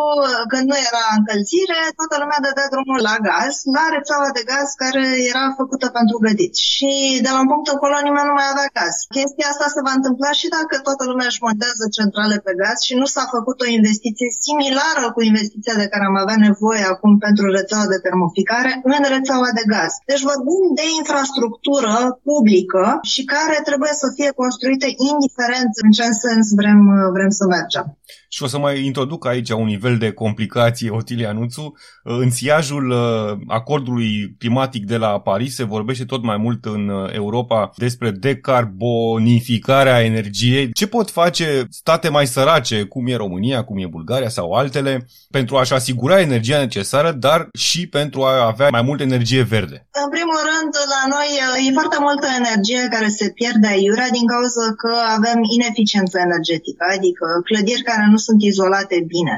când 0.51 0.65
nu 0.71 0.77
era 0.89 1.03
încălzire, 1.17 1.79
toată 1.99 2.15
lumea 2.21 2.39
dădea 2.45 2.67
drumul 2.73 2.99
la 3.09 3.15
gaz, 3.27 3.53
la 3.75 3.85
rețeaua 3.95 4.29
de 4.37 4.43
gaz 4.51 4.67
care 4.83 5.03
era 5.31 5.45
făcută 5.59 5.85
pentru 5.97 6.15
gătit. 6.25 6.53
Și 6.71 6.91
de 7.25 7.29
la 7.33 7.39
un 7.43 7.49
punct 7.51 7.67
încolo 7.73 7.95
nimeni 8.07 8.29
nu 8.29 8.35
mai 8.39 8.49
avea 8.53 8.69
gaz. 8.77 8.95
Chestia 9.17 9.47
asta 9.51 9.67
se 9.75 9.81
va 9.87 9.93
întâmpla 9.97 10.31
și 10.39 10.47
dacă 10.57 10.73
toată 10.87 11.03
lumea 11.09 11.27
își 11.29 11.43
montează 11.45 11.85
centrale 11.97 12.37
pe 12.45 12.53
gaz 12.61 12.77
și 12.87 12.93
nu 13.01 13.07
s-a 13.13 13.25
făcut 13.35 13.57
o 13.61 13.71
investiție 13.79 14.29
similară 14.45 15.03
cu 15.15 15.21
investiția 15.31 15.75
de 15.81 15.87
care 15.91 16.05
am 16.09 16.17
avea 16.23 16.39
nevoie 16.47 16.83
acum 16.93 17.11
pentru 17.25 17.45
rețeaua 17.57 17.87
de 17.93 18.03
termoficare 18.07 18.71
în 18.91 19.03
rețeaua 19.15 19.51
de 19.59 19.65
gaz. 19.73 19.91
Deci 20.11 20.23
vorbim 20.31 20.63
de 20.79 20.85
infrastructură 20.99 21.93
publică 22.29 22.83
și 23.13 23.21
care 23.33 23.57
trebuie 23.69 23.93
să 24.01 24.07
fie 24.17 24.29
construită 24.41 24.87
indiferent 25.11 25.42
în 25.83 25.91
ce 25.91 26.03
sens 26.03 26.53
vrem, 26.55 26.79
vrem 27.13 27.29
să 27.29 27.45
mergem. 27.45 27.97
Și 28.33 28.43
o 28.43 28.47
să 28.47 28.57
mai 28.57 28.85
introduc 28.85 29.25
aici 29.25 29.49
un 29.49 29.65
nivel 29.65 29.97
de 29.97 30.11
complicație, 30.11 30.89
Otilia 30.99 31.31
Nuțu. 31.31 31.73
În 32.03 32.29
siajul 32.31 32.89
uh, 32.89 33.37
acordului 33.47 34.35
climatic 34.39 34.85
de 34.85 34.97
la 34.97 35.19
Paris 35.19 35.55
se 35.55 35.63
vorbește 35.63 36.05
tot 36.05 36.23
mai 36.23 36.37
mult 36.37 36.65
în 36.65 36.89
uh, 36.89 37.13
Europa 37.13 37.71
despre 37.75 38.11
decarbonificarea 38.11 40.03
energiei. 40.03 40.71
Ce 40.71 40.87
pot 40.87 41.09
face 41.11 41.67
state 41.69 42.09
mai 42.09 42.27
sărace, 42.27 42.83
cum 42.83 43.07
e 43.07 43.15
România, 43.15 43.63
cum 43.63 43.77
e 43.77 43.95
Bulgaria 43.97 44.29
sau 44.29 44.51
altele, 44.51 45.07
pentru 45.31 45.55
a-și 45.57 45.73
asigura 45.73 46.19
energia 46.19 46.57
necesară, 46.57 47.11
dar 47.11 47.47
și 47.67 47.87
pentru 47.87 48.23
a 48.23 48.45
avea 48.45 48.69
mai 48.69 48.81
multă 48.81 49.03
energie 49.03 49.43
verde? 49.43 49.87
În 50.03 50.09
primul 50.15 50.39
rând, 50.49 50.71
la 50.95 51.03
noi 51.15 51.29
uh, 51.45 51.67
e 51.67 51.77
foarte 51.79 51.97
multă 52.07 52.27
energie 52.41 52.81
care 52.95 53.07
se 53.19 53.27
pierde 53.39 53.67
aiurea 53.67 54.09
din 54.17 54.25
cauza 54.33 54.65
că 54.81 54.91
avem 55.17 55.39
ineficiență 55.57 56.15
energetică, 56.27 56.83
adică 56.95 57.25
clădiri 57.49 57.87
care 57.89 58.05
nu 58.13 58.19
sunt 58.25 58.39
izolate 58.41 58.97
bine. 59.13 59.35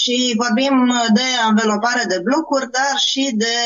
Și 0.00 0.16
vorbim 0.42 0.76
de 1.18 1.26
învelopare 1.50 2.04
de 2.08 2.18
blocuri, 2.26 2.70
dar 2.76 2.94
și 3.10 3.24
de 3.44 3.56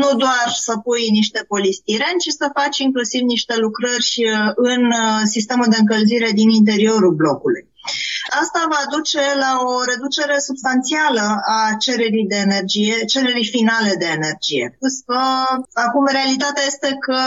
nu 0.00 0.10
doar 0.24 0.46
să 0.66 0.72
pui 0.84 1.04
niște 1.10 1.44
polistiren, 1.52 2.16
ci 2.22 2.38
să 2.40 2.56
faci 2.58 2.78
inclusiv 2.78 3.22
niște 3.34 3.54
lucrări 3.64 4.12
în 4.54 4.82
sistemul 5.24 5.66
de 5.70 5.76
încălzire 5.80 6.30
din 6.40 6.48
interiorul 6.48 7.14
blocului. 7.14 7.69
Asta 8.42 8.60
va 8.74 8.82
duce 8.96 9.22
la 9.44 9.52
o 9.70 9.72
reducere 9.90 10.36
substanțială 10.48 11.26
a 11.56 11.60
cererii 11.84 12.30
de 12.32 12.38
energie, 12.46 12.96
cererii 13.12 13.52
finale 13.56 13.92
de 14.02 14.08
energie. 14.18 14.64
Plus 14.78 14.96
că 15.08 15.20
acum 15.86 16.04
realitatea 16.18 16.64
este 16.72 16.90
că 17.06 17.20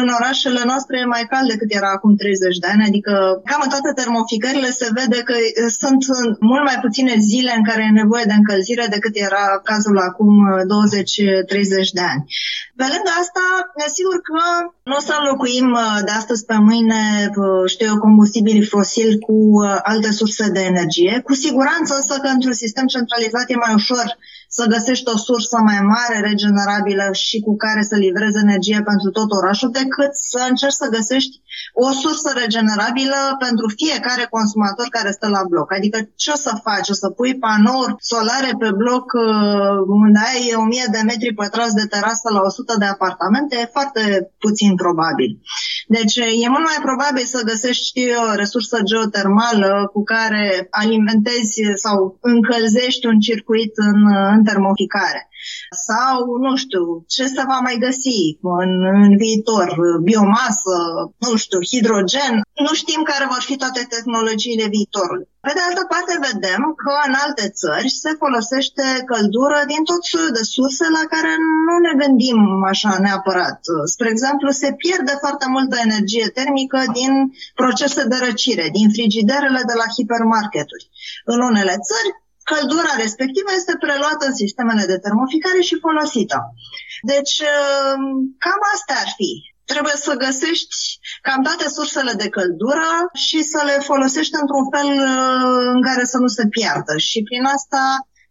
în 0.00 0.06
orașele 0.18 0.62
noastre 0.70 0.94
e 0.98 1.14
mai 1.16 1.24
cald 1.32 1.48
decât 1.52 1.70
era 1.78 1.90
acum 1.96 2.12
30 2.16 2.58
de 2.62 2.68
ani, 2.72 2.88
adică 2.90 3.12
cam 3.48 3.60
în 3.64 3.72
toate 3.74 3.90
termoficările 4.00 4.70
se 4.80 4.88
vede 4.98 5.18
că 5.28 5.34
sunt 5.80 6.02
mult 6.50 6.64
mai 6.70 6.78
puține 6.84 7.14
zile 7.30 7.52
în 7.56 7.64
care 7.68 7.82
e 7.84 8.00
nevoie 8.02 8.24
de 8.30 8.36
încălzire 8.40 8.86
decât 8.96 9.14
era 9.28 9.44
cazul 9.70 9.98
acum 10.08 10.30
20-30 11.88 11.98
de 11.98 12.04
ani. 12.12 12.22
Pe 12.80 12.86
lângă 12.92 13.10
asta, 13.22 13.44
sigur 13.98 14.16
că 14.28 14.40
nu 14.88 14.94
o 15.00 15.02
să 15.08 15.14
înlocuim 15.18 15.68
de 16.04 16.12
astăzi 16.20 16.44
pe 16.50 16.56
mâine, 16.68 17.02
știu 17.72 17.86
eu, 17.86 17.98
combustibili 17.98 18.70
fosili 18.74 19.18
cu 19.26 19.36
alte 19.82 19.95
surse 20.10 20.48
de 20.48 20.60
energie. 20.60 21.20
Cu 21.24 21.34
siguranță 21.34 21.94
însă 21.94 22.18
că 22.20 22.28
într-un 22.28 22.52
sistem 22.52 22.86
centralizat 22.86 23.50
e 23.50 23.56
mai 23.56 23.74
ușor 23.74 24.18
să 24.58 24.64
găsești 24.74 25.10
o 25.14 25.16
sursă 25.28 25.56
mai 25.68 25.80
mare 25.94 26.18
regenerabilă 26.28 27.06
și 27.24 27.36
cu 27.46 27.52
care 27.64 27.82
să 27.90 27.96
livrezi 28.04 28.42
energie 28.46 28.80
pentru 28.90 29.08
tot 29.18 29.28
orașul 29.38 29.70
decât 29.80 30.12
să 30.32 30.38
încerci 30.50 30.80
să 30.82 30.94
găsești 30.96 31.34
o 31.86 31.88
sursă 32.02 32.28
regenerabilă 32.42 33.20
pentru 33.44 33.66
fiecare 33.80 34.24
consumator 34.36 34.86
care 34.96 35.10
stă 35.18 35.28
la 35.36 35.42
bloc. 35.52 35.68
Adică 35.78 35.98
ce 36.22 36.30
o 36.36 36.38
să 36.46 36.52
faci? 36.66 36.88
O 36.94 36.96
să 37.02 37.08
pui 37.18 37.34
panouri 37.44 37.94
solare 38.12 38.50
pe 38.62 38.70
bloc 38.82 39.06
uh, 39.12 39.78
unde 40.02 40.20
ai 40.30 40.42
1000 40.56 40.84
de 40.94 41.00
metri 41.10 41.38
pătrați 41.40 41.78
de 41.80 41.86
terasă 41.94 42.26
la 42.36 42.40
100 42.40 42.74
de 42.82 42.88
apartamente? 42.94 43.52
E 43.56 43.76
foarte 43.78 44.02
puțin 44.44 44.72
probabil. 44.82 45.30
Deci 45.96 46.16
e 46.44 46.48
mult 46.54 46.66
mai 46.70 46.80
probabil 46.88 47.24
să 47.34 47.48
găsești, 47.50 47.88
știu 47.90 48.08
eu, 48.16 48.22
o 48.30 48.38
resursă 48.42 48.76
geotermală 48.90 49.70
cu 49.92 50.02
care 50.02 50.66
alimentezi 50.70 51.56
sau 51.84 52.18
încălzești 52.20 53.06
un 53.06 53.18
circuit 53.28 53.72
în, 53.90 53.98
în 54.36 54.42
termoficare. 54.50 55.22
Sau, 55.86 56.16
nu 56.44 56.52
știu, 56.56 56.84
ce 57.14 57.24
se 57.34 57.42
va 57.50 57.58
mai 57.66 57.76
găsi 57.86 58.20
în, 58.62 58.72
în 59.04 59.16
viitor, 59.16 59.68
biomasă, 60.02 60.74
nu 61.24 61.36
știu, 61.36 61.60
hidrogen. 61.70 62.34
Nu 62.66 62.72
știm 62.80 63.02
care 63.02 63.24
vor 63.32 63.42
fi 63.48 63.56
toate 63.56 63.82
tehnologiile 63.94 64.66
viitorului. 64.76 65.28
Pe 65.46 65.52
de 65.58 65.62
altă 65.68 65.84
parte, 65.92 66.14
vedem 66.28 66.62
că 66.82 66.92
în 67.08 67.14
alte 67.24 67.46
țări 67.60 67.88
se 68.02 68.10
folosește 68.22 68.84
căldură 69.10 69.60
din 69.72 69.82
tot 69.90 70.02
felul 70.10 70.32
de 70.38 70.44
surse 70.54 70.86
la 70.98 71.04
care 71.12 71.32
nu 71.66 71.74
ne 71.86 71.92
gândim 72.02 72.40
așa 72.72 72.92
neapărat. 73.06 73.60
Spre 73.94 74.08
exemplu, 74.14 74.48
se 74.62 74.70
pierde 74.82 75.14
foarte 75.24 75.46
multă 75.56 75.76
energie 75.86 76.26
termică 76.38 76.80
din 76.98 77.12
procese 77.60 78.02
de 78.12 78.18
răcire, 78.26 78.66
din 78.76 78.86
frigiderele 78.96 79.62
de 79.70 79.76
la 79.80 79.86
hipermarketuri. 79.96 80.84
În 81.32 81.38
unele 81.50 81.74
țări, 81.88 82.10
căldura 82.52 82.92
respectivă 83.04 83.50
este 83.52 83.74
preluată 83.84 84.22
în 84.26 84.36
sistemele 84.42 84.84
de 84.92 84.98
termoficare 85.06 85.60
și 85.68 85.82
folosită. 85.86 86.38
Deci, 87.12 87.34
um, 87.52 88.02
cam 88.44 88.60
asta 88.74 88.94
ar 89.02 89.10
fi. 89.18 89.32
Trebuie 89.72 89.96
să 90.06 90.22
găsești 90.26 90.76
cam 91.26 91.40
toate 91.46 91.66
sursele 91.76 92.12
de 92.22 92.28
căldură 92.36 92.92
și 93.26 93.38
să 93.52 93.60
le 93.68 93.76
folosești 93.90 94.38
într-un 94.42 94.66
fel 94.74 94.90
uh, 95.10 95.64
în 95.74 95.80
care 95.88 96.04
să 96.12 96.18
nu 96.24 96.30
se 96.36 96.44
piardă. 96.54 96.94
Și 97.08 97.18
prin 97.28 97.44
asta 97.56 97.82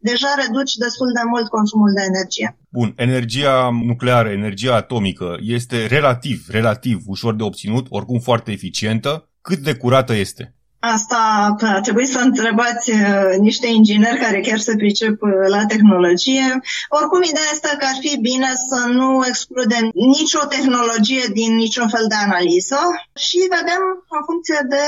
deja 0.10 0.32
reduci 0.41 0.73
destul 0.86 1.10
de 1.17 1.23
mult 1.32 1.47
consumul 1.47 1.91
de 1.97 2.04
energie. 2.12 2.58
Bun, 2.69 2.93
energia 2.95 3.69
nucleară, 3.91 4.30
energia 4.30 4.75
atomică 4.75 5.38
este 5.58 5.86
relativ, 5.86 6.45
relativ 6.49 6.97
ușor 7.06 7.36
de 7.36 7.43
obținut, 7.43 7.86
oricum 7.89 8.19
foarte 8.19 8.51
eficientă. 8.51 9.30
Cât 9.41 9.58
de 9.58 9.75
curată 9.75 10.13
este? 10.13 10.55
Asta 10.93 11.19
ar 11.60 11.82
trebui 11.82 12.06
să 12.06 12.19
întrebați 12.19 12.91
uh, 12.91 13.38
niște 13.39 13.67
ingineri 13.67 14.24
care 14.26 14.39
chiar 14.39 14.60
se 14.60 14.76
pricep 14.76 15.21
uh, 15.21 15.32
la 15.48 15.65
tehnologie. 15.65 16.48
Oricum, 16.89 17.21
ideea 17.24 17.50
este 17.52 17.69
că 17.80 17.86
ar 17.91 17.98
fi 18.06 18.17
bine 18.30 18.50
să 18.69 18.80
nu 18.98 19.24
excludem 19.28 19.86
nicio 19.93 20.39
tehnologie 20.56 21.26
din 21.34 21.56
niciun 21.56 21.88
fel 21.88 22.06
de 22.08 22.17
analiză 22.28 22.80
și 23.26 23.38
vedem 23.58 23.82
în 24.17 24.21
funcție 24.30 24.60
de 24.74 24.86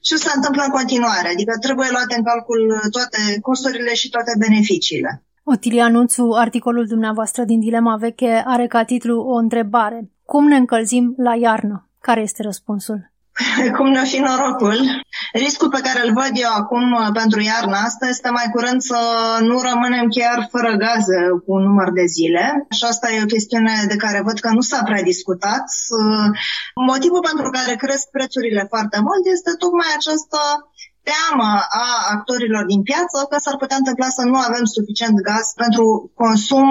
ce 0.00 0.16
se 0.16 0.30
întâmplă 0.34 0.62
în 0.64 0.76
continuare. 0.78 1.28
Adică 1.28 1.52
trebuie 1.60 1.88
luate 1.90 2.14
în 2.16 2.24
calcul 2.30 2.62
toate 2.90 3.20
costurile 3.40 3.94
și 3.94 4.08
toate 4.08 4.32
beneficiile. 4.38 5.22
Otilia 5.44 5.84
Anunțu, 5.84 6.24
articolul 6.32 6.86
dumneavoastră 6.86 7.42
din 7.44 7.60
Dilema 7.60 7.96
Veche 7.96 8.42
are 8.46 8.66
ca 8.66 8.84
titlu 8.84 9.20
o 9.20 9.34
întrebare. 9.34 10.10
Cum 10.24 10.46
ne 10.48 10.56
încălzim 10.56 11.14
la 11.16 11.34
iarnă? 11.34 11.88
Care 12.00 12.20
este 12.20 12.42
răspunsul? 12.42 13.10
cum 13.76 13.86
ne-o 13.90 14.04
fi 14.04 14.18
norocul. 14.18 14.78
Riscul 15.32 15.70
pe 15.70 15.84
care 15.86 16.00
îl 16.06 16.12
văd 16.20 16.32
eu 16.32 16.52
acum 16.62 16.92
uh, 16.92 17.08
pentru 17.12 17.40
iarna 17.40 17.78
asta 17.88 18.04
este 18.08 18.30
mai 18.30 18.48
curând 18.54 18.80
să 18.90 18.98
nu 19.40 19.56
rămânem 19.68 20.06
chiar 20.16 20.48
fără 20.50 20.72
gaze 20.84 21.20
cu 21.44 21.50
un 21.58 21.62
număr 21.62 21.88
de 21.92 22.04
zile. 22.16 22.66
Și 22.76 22.84
asta 22.84 23.06
e 23.10 23.22
o 23.26 23.32
chestiune 23.34 23.74
de 23.88 23.96
care 23.96 24.22
văd 24.28 24.38
că 24.38 24.50
nu 24.52 24.60
s-a 24.60 24.80
prea 24.88 25.02
discutat. 25.02 25.64
Uh, 25.98 26.28
motivul 26.90 27.22
pentru 27.30 27.50
care 27.50 27.82
cresc 27.82 28.06
prețurile 28.16 28.62
foarte 28.72 28.98
mult 29.06 29.22
este 29.34 29.50
tocmai 29.62 29.90
această 29.96 30.38
teamă 31.08 31.50
a 31.84 31.88
actorilor 32.16 32.64
din 32.72 32.82
piață 32.88 33.18
că 33.30 33.36
s-ar 33.44 33.56
putea 33.62 33.78
întâmpla 33.80 34.08
să 34.18 34.22
nu 34.30 34.36
avem 34.48 34.64
suficient 34.76 35.16
gaz 35.28 35.46
pentru 35.62 35.84
consum 36.22 36.68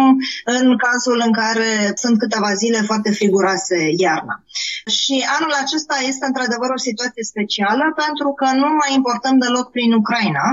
în 0.60 0.66
cazul 0.86 1.18
în 1.28 1.34
care 1.42 1.70
sunt 2.04 2.16
câteva 2.24 2.52
zile 2.62 2.80
foarte 2.90 3.10
friguroase 3.20 3.78
iarna. 4.06 4.36
Și 4.98 5.16
anul 5.38 5.54
acesta 5.64 5.96
este 6.12 6.26
într-adevăr 6.30 6.70
o 6.74 6.86
situație 6.88 7.24
specială 7.32 7.86
pentru 8.04 8.30
că 8.40 8.48
nu 8.62 8.70
mai 8.82 8.92
importăm 9.00 9.36
deloc 9.44 9.68
prin 9.76 9.92
Ucraina, 10.02 10.46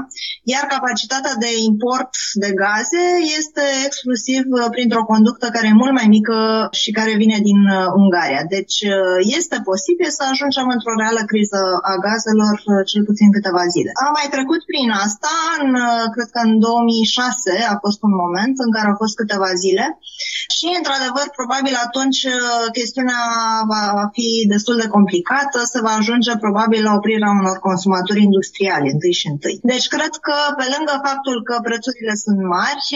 iar 0.55 0.65
capacitatea 0.75 1.35
de 1.45 1.51
import 1.71 2.13
de 2.43 2.51
gaze 2.63 3.05
este 3.41 3.65
exclusiv 3.87 4.43
printr-o 4.75 5.09
conductă 5.13 5.47
care 5.55 5.67
e 5.69 5.83
mult 5.83 5.95
mai 6.01 6.09
mică 6.17 6.39
și 6.83 6.91
care 6.99 7.13
vine 7.23 7.39
din 7.49 7.61
uh, 7.69 7.87
Ungaria. 8.03 8.43
Deci 8.57 8.77
uh, 8.95 9.19
este 9.39 9.57
posibil 9.71 10.09
să 10.19 10.23
ajungem 10.31 10.67
într-o 10.77 10.99
reală 11.03 11.23
criză 11.31 11.61
a 11.91 11.95
gazelor 12.07 12.57
uh, 12.63 12.83
cel 12.91 13.03
puțin 13.09 13.29
câteva 13.37 13.63
zile. 13.67 13.74
Am 14.05 14.13
mai 14.19 14.29
trecut 14.35 14.61
prin 14.71 14.89
asta, 15.07 15.33
în, 15.63 15.71
cred 16.15 16.29
că 16.35 16.41
în 16.49 16.53
2006 16.59 17.51
a 17.75 17.77
fost 17.85 18.01
un 18.07 18.15
moment 18.23 18.57
în 18.65 18.71
care 18.77 18.87
au 18.89 18.97
fost 19.03 19.15
câteva 19.21 19.51
zile 19.65 19.87
și, 20.57 20.67
într-adevăr, 20.79 21.27
probabil 21.39 21.75
atunci 21.87 22.21
chestiunea 22.79 23.23
va 23.73 23.85
fi 24.17 24.29
destul 24.55 24.77
de 24.83 24.93
complicată, 24.97 25.59
se 25.73 25.81
va 25.87 25.93
ajunge 26.01 26.33
probabil 26.45 26.81
la 26.89 26.93
oprirea 26.99 27.37
unor 27.41 27.57
consumatori 27.69 28.27
industriali 28.29 28.93
întâi 28.95 29.15
și 29.21 29.27
întâi. 29.33 29.57
Deci, 29.73 29.87
cred 29.95 30.15
că, 30.27 30.37
pe 30.59 30.67
lângă 30.75 30.95
faptul 31.09 31.37
că 31.49 31.55
prețurile 31.69 32.15
sunt 32.25 32.41
mari, 32.57 32.87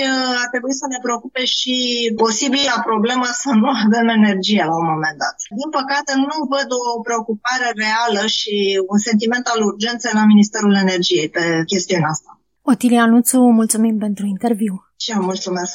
ar 0.43 0.49
trebui 0.53 0.75
să 0.81 0.87
ne 0.93 0.99
preocupe 1.07 1.43
și 1.57 1.77
posibila 2.23 2.77
problemă 2.91 3.27
să 3.43 3.51
nu 3.62 3.69
avem 3.85 4.07
energie 4.21 4.62
la 4.71 4.77
un 4.83 4.87
moment 4.93 5.17
dat. 5.25 5.37
Din 5.61 5.71
păcate, 5.79 6.12
nu 6.29 6.37
văd 6.55 6.69
o 6.83 7.01
preocupare 7.09 7.69
reală 7.85 8.23
și 8.38 8.57
un 8.93 8.99
sentiment 9.09 9.45
al 9.53 9.61
urgenței 9.71 10.19
la 10.21 10.25
Ministerul 10.33 10.67
Energiei 10.74 11.28
pe 11.28 11.62
chestiunea 11.66 12.09
asta. 12.09 12.40
Otilia 12.62 13.07
Nuțu, 13.07 13.38
mulțumim 13.38 13.98
pentru 13.98 14.26
interviu. 14.26 14.88
Și 14.96 15.11
eu 15.11 15.22
mulțumesc. 15.22 15.74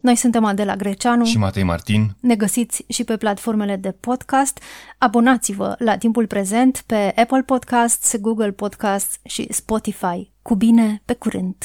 Noi 0.00 0.16
suntem 0.16 0.44
Adela 0.44 0.76
Greceanu 0.76 1.24
și 1.24 1.38
Matei 1.38 1.62
Martin. 1.62 2.16
Ne 2.20 2.36
găsiți 2.36 2.84
și 2.88 3.04
pe 3.04 3.16
platformele 3.16 3.76
de 3.76 3.90
podcast. 3.90 4.58
Abonați-vă 4.98 5.74
la 5.78 5.96
timpul 5.96 6.26
prezent 6.26 6.82
pe 6.86 7.12
Apple 7.16 7.42
Podcasts, 7.42 8.16
Google 8.16 8.52
Podcasts 8.52 9.18
și 9.24 9.52
Spotify. 9.52 10.32
Cu 10.42 10.54
bine, 10.54 11.02
pe 11.04 11.14
curând! 11.14 11.56